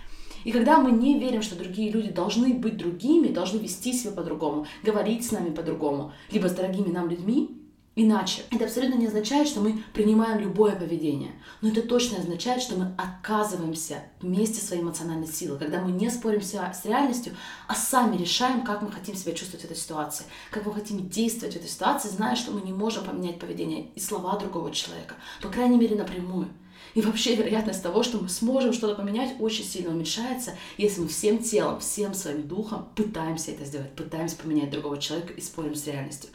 И 0.43 0.51
когда 0.51 0.79
мы 0.79 0.91
не 0.91 1.17
верим, 1.17 1.41
что 1.41 1.55
другие 1.55 1.89
люди 1.89 2.11
должны 2.11 2.53
быть 2.53 2.75
другими, 2.75 3.29
должны 3.29 3.59
вести 3.59 3.93
себя 3.93 4.11
по-другому, 4.11 4.67
говорить 4.83 5.25
с 5.25 5.31
нами 5.31 5.51
по-другому, 5.51 6.11
либо 6.31 6.47
с 6.47 6.53
дорогими 6.53 6.91
нам 6.91 7.09
людьми, 7.09 7.58
Иначе, 8.01 8.43
это 8.49 8.63
абсолютно 8.63 8.95
не 8.95 9.07
означает, 9.07 9.45
что 9.45 9.59
мы 9.59 9.83
принимаем 9.93 10.39
любое 10.39 10.73
поведение, 10.73 11.33
но 11.59 11.67
это 11.67 11.81
точно 11.81 12.19
означает, 12.19 12.61
что 12.61 12.77
мы 12.77 12.95
отказываемся 12.97 14.03
вместе 14.21 14.61
своей 14.61 14.81
эмоциональной 14.81 15.27
силы, 15.27 15.57
когда 15.57 15.81
мы 15.81 15.91
не 15.91 16.09
спорим 16.09 16.41
с 16.41 16.85
реальностью, 16.85 17.35
а 17.67 17.75
сами 17.75 18.15
решаем, 18.15 18.63
как 18.63 18.83
мы 18.83 18.89
хотим 18.89 19.15
себя 19.15 19.33
чувствовать 19.33 19.63
в 19.63 19.65
этой 19.65 19.75
ситуации, 19.75 20.23
как 20.49 20.65
мы 20.65 20.73
хотим 20.73 21.09
действовать 21.09 21.55
в 21.55 21.57
этой 21.57 21.67
ситуации, 21.67 22.07
зная, 22.07 22.37
что 22.37 22.51
мы 22.51 22.61
не 22.61 22.71
можем 22.71 23.03
поменять 23.03 23.37
поведение 23.37 23.89
и 23.93 23.99
слова 23.99 24.37
другого 24.37 24.71
человека, 24.71 25.15
по 25.41 25.49
крайней 25.49 25.77
мере 25.77 25.97
напрямую. 25.97 26.47
И 26.93 27.01
вообще 27.01 27.35
вероятность 27.35 27.83
того, 27.83 28.03
что 28.03 28.17
мы 28.17 28.29
сможем 28.29 28.71
что-то 28.71 28.95
поменять, 28.95 29.35
очень 29.41 29.65
сильно 29.65 29.89
уменьшается, 29.89 30.55
если 30.77 31.01
мы 31.01 31.09
всем 31.09 31.39
телом, 31.39 31.81
всем 31.81 32.13
своим 32.13 32.47
духом 32.47 32.87
пытаемся 32.95 33.51
это 33.51 33.65
сделать, 33.65 33.91
пытаемся 33.91 34.37
поменять 34.37 34.69
другого 34.69 34.97
человека 34.99 35.33
и 35.33 35.41
спорим 35.41 35.75
с 35.75 35.85
реальностью. 35.85 36.29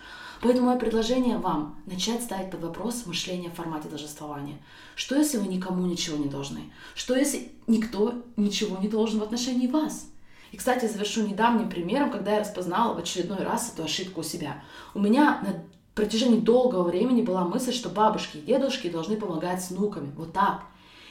Поэтому 0.45 0.67
мое 0.67 0.79
предложение 0.79 1.39
вам– 1.39 1.75
начать 1.87 2.23
ставить 2.23 2.51
под 2.51 2.63
вопрос 2.63 3.07
мышление 3.07 3.51
в 3.51 3.55
формате 3.55 3.89
должествования. 3.89 4.59
Что 4.95 5.17
если 5.17 5.39
вы 5.39 5.47
никому 5.47 5.87
ничего 5.87 6.19
не 6.19 6.29
должны? 6.29 6.71
Что 6.95 7.17
если 7.17 7.51
никто 7.67 8.23
ничего 8.37 8.77
не 8.77 8.89
должен 8.89 9.21
в 9.21 9.23
отношении 9.23 9.69
вас? 9.69 10.07
И, 10.53 10.59
кстати, 10.59 10.85
завершу 10.85 11.27
недавним 11.27 11.71
примером, 11.71 12.11
когда 12.11 12.35
я 12.35 12.41
распознала 12.41 12.93
в 12.93 12.99
очередной 12.99 13.39
раз 13.39 13.73
эту 13.73 13.85
ошибку 13.85 14.21
у 14.21 14.23
себя. 14.23 14.63
У 14.93 14.99
меня 14.99 15.41
на 15.41 15.65
протяжении 15.95 16.41
долгого 16.41 16.83
времени 16.83 17.23
была 17.23 17.47
мысль, 17.47 17.73
что 17.73 17.89
бабушки 17.89 18.37
и 18.37 18.43
дедушки 18.43 18.91
должны 18.91 19.17
помогать 19.17 19.65
с 19.65 19.71
внуками. 19.71 20.13
Вот 20.15 20.35
так. 20.35 20.65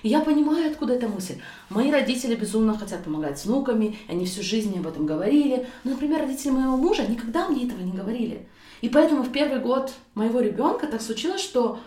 И 0.03 0.09
я 0.09 0.19
понимаю, 0.19 0.69
откуда 0.69 0.93
эта 0.93 1.07
мысль. 1.07 1.41
Мои 1.69 1.89
родители 1.89 2.35
безумно 2.35 2.77
хотят 2.77 3.03
помогать 3.03 3.39
с 3.39 3.45
внуками, 3.45 3.97
они 4.07 4.27
всю 4.27 4.43
жизнь 4.43 4.69
мне 4.69 4.79
об 4.79 4.85
этом 4.85 5.07
говорили. 5.07 5.65
Но, 5.83 5.91
например, 5.91 6.19
родители 6.19 6.51
моего 6.51 6.77
мужа 6.77 7.07
никогда 7.07 7.49
мне 7.49 7.65
этого 7.65 7.81
не 7.81 7.93
говорили. 7.93 8.47
И 8.83 8.89
поэтому 8.89 9.23
в 9.23 9.31
первый 9.31 9.61
год 9.61 9.93
моего 10.13 10.41
ребенка 10.41 10.87
так 10.87 11.01
случилось, 11.01 11.39
что 11.39 11.79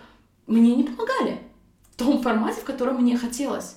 мне 0.46 0.74
не 0.74 0.82
помогали 0.82 1.40
в 1.90 1.96
том 1.96 2.22
формате, 2.22 2.62
в 2.62 2.64
котором 2.64 3.02
мне 3.02 3.18
хотелось. 3.18 3.76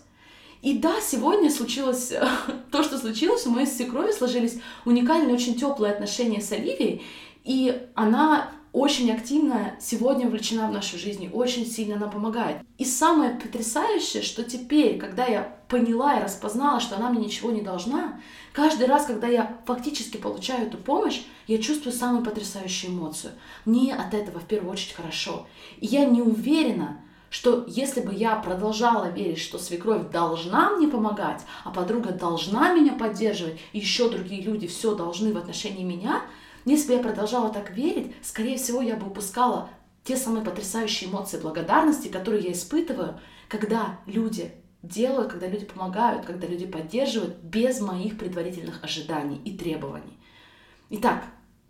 И 0.61 0.77
да, 0.77 1.01
сегодня 1.01 1.51
случилось 1.51 2.13
то, 2.71 2.81
что 2.81 2.97
случилось. 2.97 3.45
У 3.45 3.49
моей 3.49 3.67
свекрови 3.67 4.13
сложились 4.13 4.61
уникальные, 4.85 5.35
очень 5.35 5.55
теплые 5.55 5.91
отношения 5.91 6.39
с 6.39 6.49
Оливией. 6.53 7.01
И 7.43 7.89
она 7.93 8.51
очень 8.71 9.11
активно 9.11 9.75
сегодня 9.79 10.27
вовлечена 10.27 10.67
в 10.67 10.71
нашу 10.71 10.97
жизнь, 10.97 11.29
очень 11.33 11.65
сильно 11.65 11.97
нам 11.97 12.11
помогает. 12.11 12.57
И 12.77 12.85
самое 12.85 13.31
потрясающее, 13.31 14.21
что 14.21 14.43
теперь, 14.43 14.99
когда 14.99 15.25
я 15.25 15.57
поняла 15.67 16.19
и 16.19 16.23
распознала, 16.23 16.79
что 16.79 16.95
она 16.95 17.09
мне 17.09 17.25
ничего 17.25 17.51
не 17.51 17.61
должна, 17.61 18.19
каждый 18.53 18.87
раз, 18.87 19.05
когда 19.05 19.27
я 19.27 19.57
фактически 19.65 20.17
получаю 20.17 20.67
эту 20.67 20.77
помощь, 20.77 21.23
я 21.47 21.57
чувствую 21.57 21.93
самую 21.93 22.23
потрясающую 22.23 22.91
эмоцию. 22.91 23.33
Мне 23.65 23.95
от 23.95 24.13
этого 24.13 24.39
в 24.39 24.45
первую 24.45 24.71
очередь 24.71 24.93
хорошо. 24.93 25.47
И 25.79 25.87
я 25.87 26.05
не 26.05 26.21
уверена, 26.21 27.01
что 27.31 27.65
если 27.67 28.01
бы 28.01 28.13
я 28.13 28.35
продолжала 28.35 29.09
верить, 29.09 29.39
что 29.39 29.57
свекровь 29.57 30.11
должна 30.11 30.71
мне 30.71 30.87
помогать, 30.87 31.41
а 31.63 31.71
подруга 31.71 32.11
должна 32.11 32.73
меня 32.73 32.93
поддерживать, 32.93 33.59
и 33.73 33.79
еще 33.79 34.09
другие 34.09 34.41
люди 34.43 34.67
все 34.67 34.93
должны 34.93 35.33
в 35.33 35.37
отношении 35.37 35.83
меня– 35.83 36.21
если 36.65 36.89
бы 36.89 36.93
я 36.93 36.99
продолжала 36.99 37.49
так 37.49 37.71
верить, 37.71 38.15
скорее 38.21 38.57
всего, 38.57 38.81
я 38.81 38.95
бы 38.95 39.07
упускала 39.07 39.69
те 40.03 40.15
самые 40.15 40.43
потрясающие 40.43 41.09
эмоции 41.09 41.39
благодарности, 41.39 42.07
которые 42.07 42.43
я 42.43 42.51
испытываю, 42.51 43.19
когда 43.47 43.99
люди 44.05 44.51
делают, 44.81 45.31
когда 45.31 45.47
люди 45.47 45.65
помогают, 45.65 46.25
когда 46.25 46.47
люди 46.47 46.65
поддерживают 46.65 47.37
без 47.37 47.81
моих 47.81 48.17
предварительных 48.17 48.83
ожиданий 48.83 49.41
и 49.43 49.57
требований. 49.57 50.17
Итак, 50.89 51.25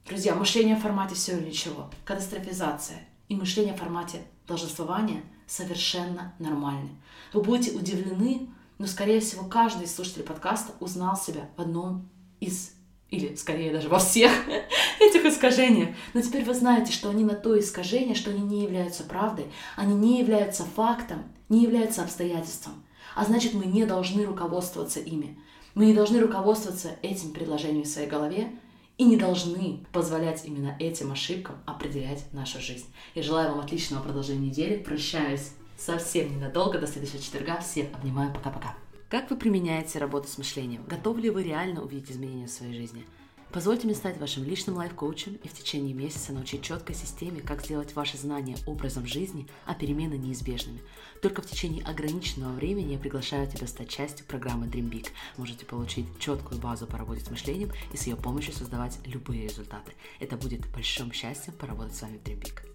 друзья, 0.08 0.36
мышление 0.36 0.76
в 0.76 0.82
формате 0.82 1.16
все 1.16 1.38
или 1.38 1.48
ничего, 1.48 1.90
катастрофизация 2.06 3.00
и 3.28 3.36
мышление 3.36 3.74
в 3.74 3.80
формате 3.80 4.22
долженствования 4.48 5.24
совершенно 5.48 6.34
нормальны. 6.40 6.90
Вы 7.34 7.42
будете 7.42 7.76
удивлены, 7.78 8.50
но, 8.78 8.88
скорее 8.88 9.20
всего, 9.20 9.46
каждый 9.46 9.86
из 9.86 9.96
слушателей 9.96 10.26
подкаста 10.26 10.74
узнал 10.80 11.18
себя 11.18 11.50
в 11.58 11.62
одном 11.62 12.08
из 12.40 12.72
или 13.12 13.36
скорее 13.36 13.72
даже 13.72 13.90
во 13.90 14.00
всех 14.00 14.32
этих 15.00 15.26
искажениях. 15.26 15.90
Но 16.14 16.22
теперь 16.22 16.44
вы 16.44 16.54
знаете, 16.54 16.92
что 16.92 17.10
они 17.10 17.24
на 17.24 17.36
то 17.36 17.58
искажение, 17.60 18.16
что 18.16 18.30
они 18.30 18.42
не 18.42 18.64
являются 18.64 19.04
правдой, 19.04 19.48
они 19.76 19.96
не 19.96 20.20
являются 20.20 20.64
фактом, 20.64 21.24
не 21.50 21.64
являются 21.64 22.04
обстоятельством. 22.04 22.84
А 23.16 23.26
значит, 23.26 23.54
мы 23.54 23.66
не 23.66 23.86
должны 23.86 24.26
руководствоваться 24.26 25.00
ими. 25.00 25.38
Мы 25.76 25.86
не 25.86 25.94
должны 25.94 26.20
руководствоваться 26.20 26.96
этим 27.02 27.32
предложением 27.32 27.84
в 27.84 27.88
своей 27.88 28.08
голове 28.08 28.52
и 28.98 29.06
не 29.06 29.18
должны 29.18 29.86
позволять 29.92 30.46
именно 30.46 30.76
этим 30.80 31.12
ошибкам 31.12 31.56
определять 31.66 32.26
нашу 32.34 32.60
жизнь. 32.60 32.88
Я 33.16 33.24
желаю 33.24 33.52
вам 33.52 33.62
отличного 33.62 34.04
продолжения 34.04 34.48
недели. 34.48 34.78
Прощаюсь 34.78 35.52
совсем 35.78 36.36
ненадолго. 36.36 36.80
До 36.80 36.88
следующего 36.88 37.22
четверга. 37.22 37.60
Всех 37.62 37.88
обнимаю. 37.94 38.34
Пока-пока. 38.34 38.76
Как 39.10 39.32
вы 39.32 39.38
применяете 39.38 39.98
работу 39.98 40.28
с 40.28 40.38
мышлением? 40.38 40.84
Готовы 40.86 41.22
ли 41.22 41.32
вы 41.32 41.42
реально 41.42 41.82
увидеть 41.82 42.12
изменения 42.12 42.46
в 42.46 42.52
своей 42.52 42.76
жизни? 42.76 43.08
Позвольте 43.52 43.88
мне 43.88 43.96
стать 43.96 44.20
вашим 44.20 44.44
личным 44.44 44.76
лайф-коучем 44.76 45.40
и 45.44 45.48
в 45.48 45.54
течение 45.54 45.96
месяца 45.96 46.32
научить 46.32 46.62
четкой 46.62 46.94
системе, 46.94 47.42
как 47.42 47.66
сделать 47.66 47.96
ваши 47.96 48.20
знания 48.20 48.56
образом 48.68 49.08
жизни, 49.08 49.48
а 49.66 49.74
перемены 49.74 50.14
неизбежными. 50.14 50.84
Только 51.24 51.42
в 51.42 51.48
течение 51.48 51.84
ограниченного 51.84 52.54
времени 52.54 52.94
я 52.94 53.00
приглашаю 53.00 53.48
тебя 53.48 53.66
стать 53.66 53.90
частью 53.90 54.28
программы 54.28 54.68
Dream 54.68 54.92
Big. 54.92 55.08
Можете 55.38 55.66
получить 55.66 56.06
четкую 56.20 56.62
базу 56.62 56.86
по 56.86 57.00
работе 57.00 57.26
с 57.26 57.32
мышлением 57.32 57.72
и 57.92 57.98
с 57.98 58.06
ее 58.06 58.16
помощью 58.16 58.54
создавать 58.54 59.00
любые 59.08 59.48
результаты. 59.48 59.94
Это 60.20 60.38
будет 60.38 60.70
большим 60.72 61.12
счастьем 61.12 61.54
поработать 61.54 61.96
с 61.96 62.02
вами 62.04 62.20
в 62.20 62.28
Dream 62.28 62.40
Big. 62.40 62.69